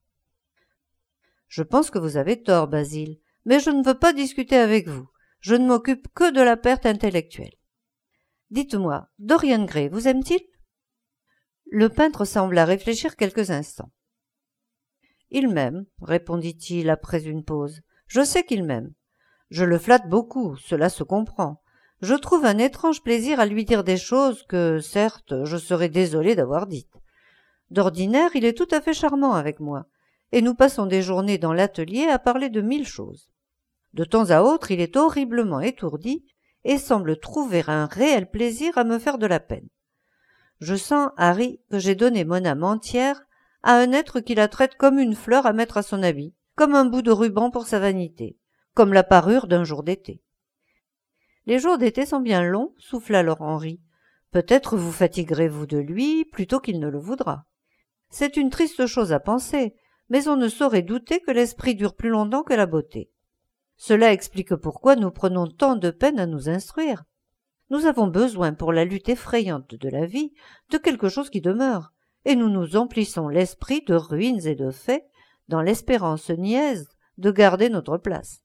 Je 1.49 1.63
pense 1.63 1.91
que 1.91 1.99
vous 1.99 2.17
avez 2.17 2.43
tort, 2.43 2.69
Basile, 2.69 3.19
mais 3.45 3.61
je 3.61 3.71
ne 3.71 3.85
veux 3.85 3.99
pas 3.99 4.13
discuter 4.13 4.57
avec 4.57 4.89
vous. 4.89 5.09
Je 5.41 5.55
ne 5.55 5.67
m'occupe 5.67 6.09
que 6.15 6.33
de 6.33 6.41
la 6.41 6.57
perte 6.57 6.87
intellectuelle. 6.87 7.55
Dites-moi, 8.51 9.09
Dorian 9.19 9.65
Gray 9.65 9.89
vous 9.89 10.09
aime-t-il? 10.09 10.41
Le 11.71 11.89
peintre 11.89 12.25
sembla 12.25 12.65
réfléchir 12.65 13.17
quelques 13.17 13.51
instants. 13.51 13.91
Il 15.31 15.49
m'aime, 15.49 15.87
répondit-il 16.01 16.89
après 16.89 17.25
une 17.25 17.45
pause. 17.45 17.81
Je 18.07 18.23
sais 18.23 18.45
qu'il 18.45 18.65
m'aime. 18.65 18.93
Je 19.51 19.65
le 19.65 19.79
flatte 19.79 20.09
beaucoup, 20.09 20.57
cela 20.57 20.89
se 20.89 21.03
comprend. 21.03 21.61
Je 22.01 22.15
trouve 22.15 22.45
un 22.45 22.59
étrange 22.59 23.03
plaisir 23.03 23.41
à 23.41 23.47
lui 23.47 23.65
dire 23.65 23.85
des 23.85 23.97
choses 23.97 24.45
que, 24.45 24.79
certes, 24.81 25.45
je 25.45 25.57
serais 25.57 25.89
désolé 25.89 26.35
d'avoir 26.35 26.67
dites. 26.67 27.01
D'ordinaire, 27.71 28.31
il 28.35 28.45
est 28.45 28.57
tout 28.57 28.69
à 28.71 28.81
fait 28.81 28.95
charmant 28.95 29.33
avec 29.33 29.59
moi, 29.59 29.87
et 30.33 30.43
nous 30.43 30.55
passons 30.55 30.87
des 30.87 31.03
journées 31.03 31.39
dans 31.39 31.53
l'atelier 31.53 32.07
à 32.07 32.19
parler 32.19 32.51
de 32.51 32.61
mille 32.61 32.87
choses. 32.87 33.31
De 33.95 34.03
temps 34.03 34.31
à 34.31 34.43
autre, 34.43 34.73
il 34.73 34.81
est 34.81 34.97
horriblement 34.97 35.61
étourdi 35.61 36.25
et 36.65 36.79
semble 36.79 37.17
trouver 37.21 37.63
un 37.69 37.87
réel 37.87 38.29
plaisir 38.29 38.77
à 38.77 38.83
me 38.83 38.99
faire 38.99 39.19
de 39.19 39.27
la 39.27 39.39
peine. 39.39 39.69
Je 40.59 40.75
sens, 40.75 41.11
Harry, 41.17 41.61
que 41.71 41.79
j'ai 41.79 41.95
donné 41.95 42.25
mon 42.25 42.45
âme 42.45 42.65
entière 42.65 43.23
à 43.63 43.77
un 43.77 43.93
être 43.93 44.19
qui 44.19 44.35
la 44.35 44.49
traite 44.49 44.75
comme 44.75 44.99
une 44.99 45.15
fleur 45.15 45.47
à 45.47 45.53
mettre 45.53 45.77
à 45.77 45.85
son 45.85 46.03
habit, 46.03 46.35
comme 46.57 46.75
un 46.75 46.87
bout 46.87 47.03
de 47.03 47.13
ruban 47.13 47.53
pour 47.53 47.69
sa 47.69 47.79
vanité, 47.79 48.37
comme 48.75 48.93
la 48.93 49.05
parure 49.05 49.47
d'un 49.47 49.63
jour 49.63 49.85
d'été. 49.85 50.21
Les 51.47 51.61
jours 51.61 51.79
d'été 51.79 52.05
sont 52.05 52.21
bien 52.21 52.43
longs, 52.43 52.75
souffla 52.79 53.23
Lord 53.23 53.43
Henry. 53.43 53.81
Peut-être 54.33 54.77
vous 54.77 54.91
fatiguerez-vous 54.91 55.67
de 55.67 55.79
lui 55.79 56.25
plutôt 56.25 56.59
qu'il 56.59 56.81
ne 56.81 56.89
le 56.89 56.99
voudra. 56.99 57.45
C'est 58.11 58.37
une 58.37 58.51
triste 58.51 58.87
chose 58.87 59.13
à 59.13 59.21
penser, 59.21 59.77
mais 60.09 60.27
on 60.27 60.37
ne 60.37 60.49
saurait 60.49 60.83
douter 60.83 61.21
que 61.21 61.31
l'esprit 61.31 61.77
dure 61.77 61.95
plus 61.95 62.09
longtemps 62.09 62.43
que 62.43 62.55
la 62.55 62.67
beauté. 62.67 63.13
Cela 63.77 64.13
explique 64.13 64.55
pourquoi 64.55 64.97
nous 64.97 65.11
prenons 65.11 65.47
tant 65.47 65.77
de 65.77 65.91
peine 65.91 66.19
à 66.19 66.27
nous 66.27 66.49
instruire. 66.49 67.05
Nous 67.71 67.87
avons 67.87 68.07
besoin 68.07 68.53
pour 68.53 68.73
la 68.73 68.85
lutte 68.85 69.09
effrayante 69.09 69.75
de 69.75 69.89
la 69.89 70.07
vie 70.07 70.33
de 70.71 70.79
quelque 70.79 71.09
chose 71.09 71.31
qui 71.31 71.41
demeure, 71.41 71.93
et 72.25 72.37
nous 72.37 72.49
nous 72.49 72.77
emplissons 72.77 73.29
l'esprit 73.29 73.83
de 73.87 73.95
ruines 73.95 74.47
et 74.47 74.55
de 74.55 74.71
faits 74.71 75.05
dans 75.49 75.61
l'espérance 75.61 76.31
niaise 76.31 76.89
de 77.19 77.31
garder 77.31 77.69
notre 77.69 77.99
place. 77.99 78.43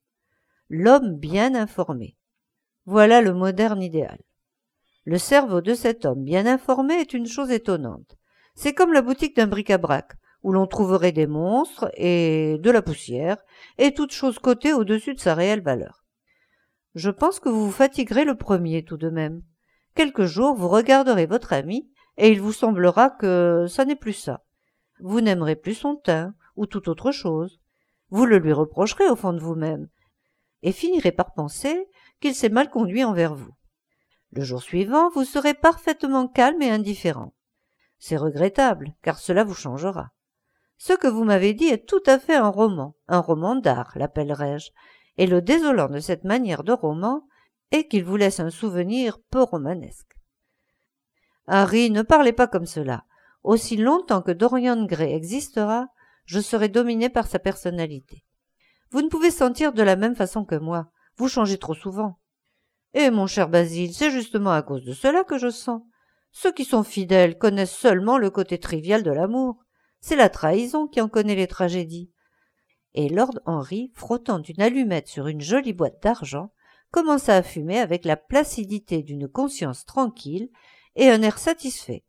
L'homme 0.69 1.15
bien 1.15 1.55
informé. 1.55 2.15
Voilà 2.85 3.21
le 3.21 3.33
moderne 3.33 3.81
idéal. 3.81 4.19
Le 5.05 5.17
cerveau 5.17 5.61
de 5.61 5.73
cet 5.73 6.05
homme 6.05 6.23
bien 6.23 6.45
informé 6.45 6.95
est 6.95 7.13
une 7.13 7.27
chose 7.27 7.51
étonnante. 7.51 8.17
C'est 8.55 8.73
comme 8.73 8.93
la 8.93 9.01
boutique 9.01 9.35
d'un 9.35 9.47
bric-à-brac, 9.47 10.13
où 10.43 10.51
l'on 10.51 10.67
trouverait 10.67 11.11
des 11.11 11.27
monstres 11.27 11.91
et 11.95 12.57
de 12.59 12.71
la 12.71 12.81
poussière, 12.81 13.37
et 13.77 13.93
toutes 13.93 14.13
choses 14.13 14.39
cotées 14.39 14.73
au-dessus 14.73 15.13
de 15.13 15.19
sa 15.19 15.35
réelle 15.35 15.61
valeur. 15.61 16.05
Je 16.95 17.09
pense 17.09 17.39
que 17.39 17.49
vous 17.49 17.65
vous 17.65 17.71
fatiguerez 17.71 18.25
le 18.25 18.35
premier 18.35 18.83
tout 18.83 18.97
de 18.97 19.09
même. 19.09 19.41
Quelques 19.95 20.25
jours, 20.25 20.55
vous 20.55 20.67
regarderez 20.67 21.25
votre 21.25 21.53
ami 21.53 21.89
et 22.17 22.31
il 22.31 22.41
vous 22.41 22.51
semblera 22.51 23.09
que 23.09 23.65
ça 23.69 23.85
n'est 23.85 23.95
plus 23.95 24.13
ça. 24.13 24.43
Vous 24.99 25.21
n'aimerez 25.21 25.55
plus 25.55 25.73
son 25.73 25.95
teint, 25.95 26.33
ou 26.57 26.65
toute 26.65 26.89
autre 26.89 27.11
chose. 27.11 27.61
Vous 28.09 28.25
le 28.25 28.37
lui 28.37 28.51
reprocherez 28.51 29.09
au 29.09 29.15
fond 29.15 29.31
de 29.31 29.39
vous-même, 29.39 29.87
et 30.61 30.73
finirez 30.73 31.13
par 31.13 31.33
penser 31.33 31.87
qu'il 32.19 32.35
s'est 32.35 32.49
mal 32.49 32.69
conduit 32.69 33.05
envers 33.05 33.35
vous. 33.35 33.53
Le 34.31 34.43
jour 34.43 34.61
suivant, 34.61 35.09
vous 35.09 35.23
serez 35.23 35.53
parfaitement 35.53 36.27
calme 36.27 36.61
et 36.61 36.69
indifférent. 36.69 37.33
C'est 37.97 38.17
regrettable, 38.17 38.93
car 39.01 39.17
cela 39.17 39.45
vous 39.45 39.53
changera. 39.53 40.11
Ce 40.79 40.93
que 40.93 41.07
vous 41.07 41.25
m'avez 41.25 41.53
dit 41.53 41.67
est 41.67 41.85
tout 41.85 42.01
à 42.05 42.17
fait 42.17 42.35
un 42.35 42.47
roman, 42.47 42.95
un 43.09 43.19
roman 43.19 43.55
d'art, 43.55 43.91
l'appellerai-je, 43.95 44.71
et 45.17 45.27
le 45.27 45.41
désolant 45.41 45.89
de 45.89 45.99
cette 45.99 46.23
manière 46.23 46.63
de 46.63 46.71
roman 46.71 47.27
est 47.71 47.87
qu'il 47.89 48.05
vous 48.05 48.15
laisse 48.15 48.39
un 48.39 48.49
souvenir 48.49 49.19
peu 49.29 49.43
romanesque. 49.43 50.17
Harry, 51.47 51.91
ne 51.91 52.01
parlez 52.01 52.31
pas 52.31 52.47
comme 52.47 52.65
cela. 52.65 53.03
Aussi 53.43 53.75
longtemps 53.75 54.21
que 54.21 54.31
Dorian 54.31 54.85
Gray 54.85 55.13
existera, 55.13 55.87
je 56.25 56.39
serai 56.39 56.69
dominé 56.69 57.09
par 57.09 57.27
sa 57.27 57.39
personnalité. 57.39 58.23
Vous 58.91 59.01
ne 59.01 59.09
pouvez 59.09 59.31
sentir 59.31 59.73
de 59.73 59.83
la 59.83 59.97
même 59.97 60.15
façon 60.15 60.45
que 60.45 60.55
moi. 60.55 60.91
Vous 61.17 61.27
changez 61.27 61.57
trop 61.57 61.73
souvent. 61.73 62.19
Et 62.93 63.11
mon 63.11 63.27
cher 63.27 63.49
Basile, 63.49 63.93
c'est 63.93 64.11
justement 64.11 64.51
à 64.51 64.61
cause 64.61 64.85
de 64.85 64.93
cela 64.93 65.25
que 65.25 65.37
je 65.37 65.49
sens. 65.49 65.81
Ceux 66.31 66.53
qui 66.53 66.63
sont 66.63 66.83
fidèles 66.83 67.37
connaissent 67.37 67.75
seulement 67.75 68.17
le 68.17 68.29
côté 68.29 68.59
trivial 68.59 69.03
de 69.03 69.11
l'amour. 69.11 69.65
C'est 70.01 70.15
la 70.15 70.29
trahison 70.29 70.87
qui 70.87 71.01
en 71.01 71.09
connaît 71.09 71.35
les 71.35 71.47
tragédies. 71.47 72.11
Et 72.93 73.09
Lord 73.09 73.39
Henry, 73.45 73.91
frottant 73.93 74.41
une 74.41 74.61
allumette 74.61 75.07
sur 75.07 75.27
une 75.27 75.41
jolie 75.41 75.73
boîte 75.73 76.01
d'argent, 76.01 76.51
commença 76.91 77.35
à 77.35 77.43
fumer 77.43 77.79
avec 77.79 78.05
la 78.05 78.17
placidité 78.17 79.03
d'une 79.03 79.27
conscience 79.27 79.85
tranquille 79.85 80.49
et 80.95 81.09
un 81.09 81.21
air 81.21 81.37
satisfait, 81.37 82.03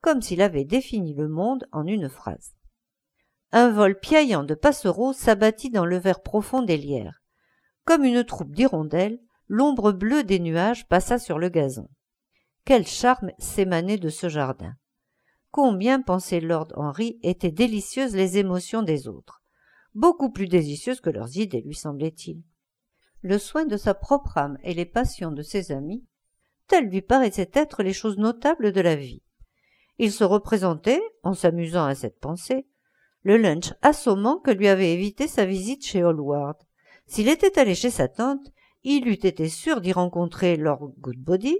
comme 0.00 0.22
s'il 0.22 0.40
avait 0.40 0.64
défini 0.64 1.14
le 1.14 1.28
monde 1.28 1.68
en 1.72 1.86
une 1.86 2.08
phrase. 2.08 2.54
Un 3.52 3.70
vol 3.70 3.98
piaillant 3.98 4.42
de 4.42 4.54
passereaux 4.54 5.12
s'abattit 5.12 5.70
dans 5.70 5.84
le 5.86 5.98
vert 5.98 6.22
profond 6.22 6.62
des 6.62 6.76
lierres. 6.76 7.22
Comme 7.84 8.04
une 8.04 8.24
troupe 8.24 8.52
d'hirondelles, 8.52 9.20
l'ombre 9.46 9.92
bleue 9.92 10.24
des 10.24 10.40
nuages 10.40 10.88
passa 10.88 11.18
sur 11.18 11.38
le 11.38 11.50
gazon. 11.50 11.88
Quel 12.64 12.86
charme 12.86 13.30
s'émanait 13.38 13.98
de 13.98 14.08
ce 14.08 14.28
jardin. 14.28 14.74
Combien, 15.54 16.02
pensait 16.02 16.40
Lord 16.40 16.72
Henry, 16.74 17.20
étaient 17.22 17.52
délicieuses 17.52 18.16
les 18.16 18.38
émotions 18.38 18.82
des 18.82 19.06
autres. 19.06 19.40
Beaucoup 19.94 20.32
plus 20.32 20.48
délicieuses 20.48 21.00
que 21.00 21.10
leurs 21.10 21.36
idées, 21.36 21.60
lui 21.60 21.76
semblait-il. 21.76 22.42
Le 23.22 23.38
soin 23.38 23.64
de 23.64 23.76
sa 23.76 23.94
propre 23.94 24.36
âme 24.36 24.58
et 24.64 24.74
les 24.74 24.84
passions 24.84 25.30
de 25.30 25.42
ses 25.42 25.70
amis 25.70 26.04
Telles 26.66 26.88
lui 26.88 27.02
paraissaient 27.02 27.52
être 27.52 27.84
les 27.84 27.92
choses 27.92 28.18
notables 28.18 28.72
de 28.72 28.80
la 28.80 28.96
vie. 28.96 29.22
Il 29.98 30.10
se 30.10 30.24
représentait, 30.24 31.00
en 31.22 31.34
s'amusant 31.34 31.84
à 31.84 31.94
cette 31.94 32.18
pensée, 32.18 32.66
le 33.22 33.36
lunch 33.36 33.74
assommant 33.80 34.38
que 34.40 34.50
lui 34.50 34.66
avait 34.66 34.92
évité 34.92 35.28
sa 35.28 35.46
visite 35.46 35.86
chez 35.86 36.02
Hallward. 36.02 36.56
S'il 37.06 37.28
était 37.28 37.60
allé 37.60 37.76
chez 37.76 37.90
sa 37.90 38.08
tante, 38.08 38.50
il 38.82 39.06
eût 39.06 39.12
été 39.12 39.48
sûr 39.48 39.80
d'y 39.80 39.92
rencontrer 39.92 40.56
Lord 40.56 40.94
Goodbody, 40.98 41.56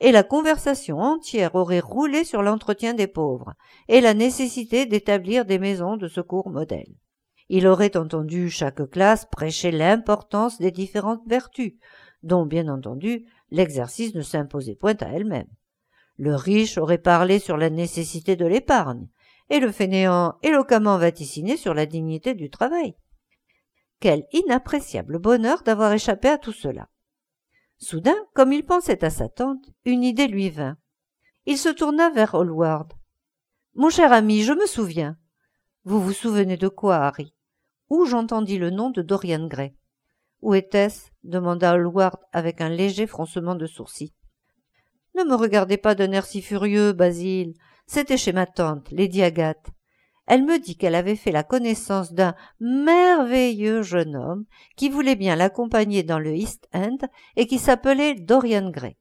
et 0.00 0.12
la 0.12 0.22
conversation 0.22 0.98
entière 0.98 1.54
aurait 1.54 1.80
roulé 1.80 2.24
sur 2.24 2.42
l'entretien 2.42 2.94
des 2.94 3.06
pauvres 3.06 3.54
et 3.88 4.00
la 4.00 4.14
nécessité 4.14 4.86
d'établir 4.86 5.44
des 5.44 5.58
maisons 5.58 5.96
de 5.96 6.08
secours 6.08 6.50
modèles. 6.50 6.94
Il 7.48 7.66
aurait 7.66 7.96
entendu 7.96 8.50
chaque 8.50 8.90
classe 8.90 9.24
prêcher 9.26 9.70
l'importance 9.70 10.58
des 10.58 10.72
différentes 10.72 11.22
vertus, 11.26 11.74
dont 12.22 12.44
bien 12.44 12.68
entendu 12.68 13.26
l'exercice 13.50 14.14
ne 14.14 14.22
s'imposait 14.22 14.74
point 14.74 14.96
à 15.00 15.06
elle-même. 15.06 15.48
Le 16.16 16.34
riche 16.34 16.78
aurait 16.78 16.98
parlé 16.98 17.38
sur 17.38 17.56
la 17.56 17.70
nécessité 17.70 18.36
de 18.36 18.46
l'épargne, 18.46 19.08
et 19.48 19.60
le 19.60 19.70
fainéant 19.70 20.34
éloquemment 20.42 20.98
vaticiné 20.98 21.56
sur 21.56 21.72
la 21.72 21.86
dignité 21.86 22.34
du 22.34 22.50
travail. 22.50 22.96
Quel 24.00 24.26
inappréciable 24.32 25.18
bonheur 25.18 25.62
d'avoir 25.62 25.92
échappé 25.92 26.28
à 26.28 26.38
tout 26.38 26.52
cela. 26.52 26.88
Soudain, 27.78 28.16
comme 28.34 28.52
il 28.52 28.64
pensait 28.64 29.04
à 29.04 29.10
sa 29.10 29.28
tante, 29.28 29.70
une 29.84 30.02
idée 30.02 30.28
lui 30.28 30.50
vint. 30.50 30.76
Il 31.44 31.58
se 31.58 31.68
tourna 31.68 32.10
vers 32.10 32.34
Hallward. 32.34 32.92
Mon 33.74 33.90
cher 33.90 34.12
ami, 34.12 34.42
je 34.42 34.52
me 34.52 34.66
souviens. 34.66 35.16
Vous 35.84 36.00
vous 36.00 36.12
souvenez 36.12 36.56
de 36.56 36.68
quoi, 36.68 36.96
Harry? 36.96 37.34
Où 37.90 38.06
j'entendis 38.06 38.58
le 38.58 38.70
nom 38.70 38.90
de 38.90 39.02
Dorian 39.02 39.46
Gray. 39.46 39.76
Où 40.42 40.54
était-ce? 40.54 41.10
demanda 41.22 41.72
Hallward 41.72 42.18
avec 42.32 42.60
un 42.60 42.68
léger 42.68 43.06
froncement 43.06 43.54
de 43.54 43.66
sourcils. 43.66 44.14
Ne 45.14 45.24
me 45.24 45.34
regardez 45.34 45.76
pas 45.76 45.94
d'un 45.94 46.12
air 46.12 46.26
si 46.26 46.42
furieux, 46.42 46.92
Basile. 46.92 47.54
C'était 47.86 48.16
chez 48.16 48.32
ma 48.32 48.46
tante, 48.46 48.90
Lady 48.90 49.22
Agathe 49.22 49.75
elle 50.26 50.44
me 50.44 50.58
dit 50.58 50.76
qu'elle 50.76 50.94
avait 50.94 51.16
fait 51.16 51.30
la 51.30 51.44
connaissance 51.44 52.12
d'un 52.12 52.34
merveilleux 52.60 53.82
jeune 53.82 54.16
homme 54.16 54.44
qui 54.76 54.88
voulait 54.88 55.16
bien 55.16 55.36
l'accompagner 55.36 56.02
dans 56.02 56.18
le 56.18 56.34
East 56.34 56.68
End 56.74 56.98
et 57.36 57.46
qui 57.46 57.58
s'appelait 57.58 58.14
Dorian 58.14 58.70
Gray. 58.70 58.96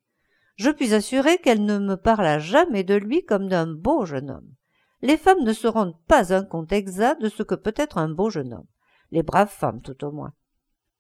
Je 0.56 0.70
puis 0.70 0.94
assurer 0.94 1.38
qu'elle 1.40 1.66
ne 1.66 1.80
me 1.80 1.96
parla 1.96 2.40
jamais 2.40 2.84
de 2.84 2.96
lui 2.96 3.26
comme 3.26 3.50
d'un 3.50 3.68
beau 3.68 4.06
jeune 4.06 4.30
homme. 4.30 4.54
Les 5.02 5.18
femmes 5.18 5.44
ne 5.44 5.54
se 5.54 5.68
rendent 5.68 6.00
pas 6.08 6.34
un 6.34 6.44
compte 6.44 6.72
exact 6.72 7.22
de 7.22 7.30
ce 7.30 7.44
que 7.44 7.56
peut 7.56 7.74
être 7.76 7.98
un 7.98 8.10
beau 8.10 8.30
jeune 8.30 8.54
homme. 8.54 8.68
Les 9.12 9.24
braves 9.24 9.52
femmes, 9.52 9.82
tout 9.82 10.04
au 10.06 10.12
moins. 10.12 10.34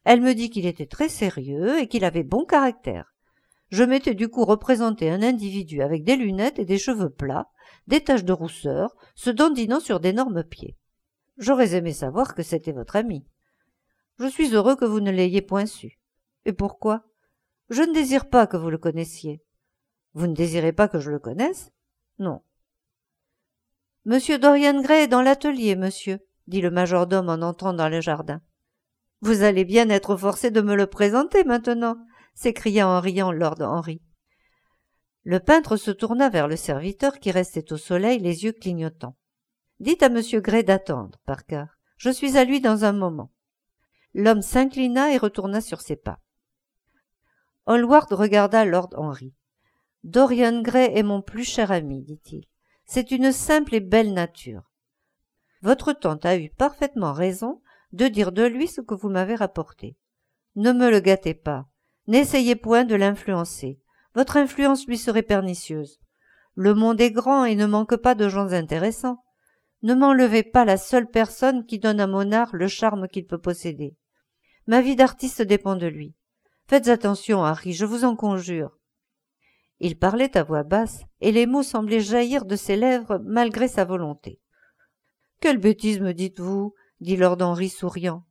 Elle 0.03 0.21
me 0.21 0.33
dit 0.33 0.49
qu'il 0.49 0.65
était 0.65 0.85
très 0.85 1.09
sérieux 1.09 1.79
et 1.79 1.87
qu'il 1.87 2.03
avait 2.03 2.23
bon 2.23 2.45
caractère. 2.45 3.13
Je 3.69 3.83
m'étais 3.83 4.13
du 4.13 4.29
coup 4.29 4.45
représenté 4.45 5.09
un 5.09 5.23
individu 5.23 5.81
avec 5.81 6.03
des 6.03 6.15
lunettes 6.15 6.59
et 6.59 6.65
des 6.65 6.77
cheveux 6.77 7.09
plats, 7.09 7.49
des 7.87 8.03
taches 8.03 8.23
de 8.23 8.33
rousseur, 8.33 8.95
se 9.15 9.29
dandinant 9.29 9.79
sur 9.79 9.99
d'énormes 9.99 10.43
pieds. 10.43 10.77
J'aurais 11.37 11.75
aimé 11.75 11.93
savoir 11.93 12.33
que 12.35 12.43
c'était 12.43 12.71
votre 12.71 12.95
ami. 12.95 13.25
Je 14.19 14.27
suis 14.27 14.53
heureux 14.53 14.75
que 14.75 14.85
vous 14.85 15.01
ne 15.01 15.11
l'ayez 15.11 15.41
point 15.41 15.65
su. 15.65 15.99
Et 16.45 16.53
pourquoi? 16.53 17.03
Je 17.69 17.81
ne 17.81 17.93
désire 17.93 18.29
pas 18.29 18.47
que 18.47 18.57
vous 18.57 18.69
le 18.69 18.77
connaissiez. 18.77 19.43
Vous 20.13 20.27
ne 20.27 20.35
désirez 20.35 20.71
pas 20.71 20.87
que 20.87 20.99
je 20.99 21.11
le 21.11 21.19
connaisse? 21.19 21.71
Non. 22.19 22.41
Monsieur 24.05 24.37
Dorian 24.37 24.81
Gray 24.81 25.03
est 25.03 25.07
dans 25.07 25.21
l'atelier, 25.21 25.75
monsieur, 25.75 26.19
dit 26.47 26.61
le 26.61 26.71
majordome 26.71 27.29
en 27.29 27.41
entrant 27.41 27.73
dans 27.73 27.89
le 27.89 28.01
jardin. 28.01 28.41
Vous 29.21 29.41
allez 29.41 29.65
bien 29.65 29.89
être 29.89 30.15
forcé 30.15 30.51
de 30.51 30.61
me 30.61 30.75
le 30.75 30.87
présenter 30.87 31.43
maintenant, 31.43 31.97
s'écria 32.35 32.87
en 32.87 32.99
riant 32.99 33.31
lord 33.31 33.59
Henry. 33.61 34.01
Le 35.25 35.39
peintre 35.39 35.75
se 35.75 35.89
tourna 35.89 36.29
vers 36.29 36.47
le 36.47 36.55
serviteur 36.55 37.19
qui 37.19 37.31
restait 37.31 37.73
au 37.73 37.77
soleil, 37.77 38.19
les 38.19 38.43
yeux 38.43 38.51
clignotants. 38.51 39.17
Dites 39.79 40.03
à 40.03 40.09
monsieur 40.09 40.39
Gray 40.39 40.63
d'attendre, 40.63 41.19
Parker. 41.25 41.65
Je 41.97 42.11
suis 42.11 42.37
à 42.37 42.43
lui 42.43 42.61
dans 42.61 42.85
un 42.85 42.91
moment. 42.91 43.31
L'homme 44.13 44.43
s'inclina 44.43 45.11
et 45.11 45.17
retourna 45.17 45.61
sur 45.61 45.81
ses 45.81 45.95
pas. 45.95 46.19
Hallward 47.65 48.13
regarda 48.13 48.65
lord 48.65 48.89
Henry. 48.95 49.33
Dorian 50.03 50.61
Gray 50.61 50.95
est 50.95 51.01
mon 51.01 51.23
plus 51.23 51.43
cher 51.43 51.71
ami, 51.71 52.03
dit-il. 52.03 52.45
C'est 52.85 53.09
une 53.09 53.31
simple 53.31 53.73
et 53.73 53.79
belle 53.79 54.13
nature. 54.13 54.69
Votre 55.63 55.91
tante 55.93 56.27
a 56.27 56.37
eu 56.37 56.51
parfaitement 56.51 57.13
raison 57.13 57.63
de 57.93 58.07
dire 58.07 58.31
de 58.31 58.43
lui 58.43 58.67
ce 58.67 58.81
que 58.81 58.93
vous 58.93 59.09
m'avez 59.09 59.33
rapporté. 59.33 59.97
Ne 60.55 60.71
me 60.71 60.91
le 60.91 60.99
gâtez 60.99 61.33
pas. 61.33 61.65
N'essayez 62.05 62.55
point 62.55 62.83
de 62.83 62.93
l'influencer 62.93 63.79
votre 64.15 64.37
influence 64.37 64.87
lui 64.87 64.97
serait 64.97 65.21
pernicieuse. 65.21 65.99
Le 66.55 66.73
monde 66.73 67.01
est 67.01 67.11
grand 67.11 67.43
et 67.43 67.55
ne 67.55 67.65
manque 67.65 67.97
pas 67.97 68.15
de 68.15 68.29
gens 68.29 68.53
intéressants. 68.53 69.21
Ne 69.83 69.93
m'enlevez 69.93 70.41
pas 70.41 70.63
la 70.63 70.77
seule 70.77 71.09
personne 71.09 71.65
qui 71.65 71.79
donne 71.79 71.99
à 71.99 72.07
mon 72.07 72.31
art 72.31 72.55
le 72.55 72.67
charme 72.67 73.09
qu'il 73.09 73.25
peut 73.25 73.41
posséder. 73.41 73.97
Ma 74.67 74.81
vie 74.81 74.95
d'artiste 74.95 75.41
dépend 75.41 75.75
de 75.75 75.87
lui. 75.87 76.15
Faites 76.67 76.87
attention, 76.87 77.43
Harry, 77.43 77.73
je 77.73 77.85
vous 77.85 78.05
en 78.05 78.15
conjure. 78.15 78.79
Il 79.79 79.99
parlait 79.99 80.35
à 80.37 80.43
voix 80.43 80.63
basse, 80.63 81.03
et 81.19 81.33
les 81.33 81.45
mots 81.45 81.61
semblaient 81.61 81.99
jaillir 81.99 82.45
de 82.45 82.55
ses 82.55 82.77
lèvres 82.77 83.19
malgré 83.23 83.67
sa 83.67 83.83
volonté. 83.83 84.39
Quelle 85.41 85.57
bêtise 85.57 85.99
me 85.99 86.13
dites-vous 86.13 86.73
dit 87.01 87.17
Lord 87.17 87.41
Henry 87.41 87.69
souriant, 87.69 88.23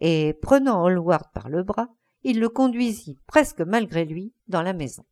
et 0.00 0.34
prenant 0.42 0.84
Hallward 0.84 1.32
par 1.32 1.48
le 1.48 1.62
bras, 1.62 1.88
il 2.22 2.38
le 2.38 2.50
conduisit 2.50 3.18
presque 3.26 3.62
malgré 3.62 4.04
lui 4.04 4.34
dans 4.46 4.62
la 4.62 4.74
maison. 4.74 5.04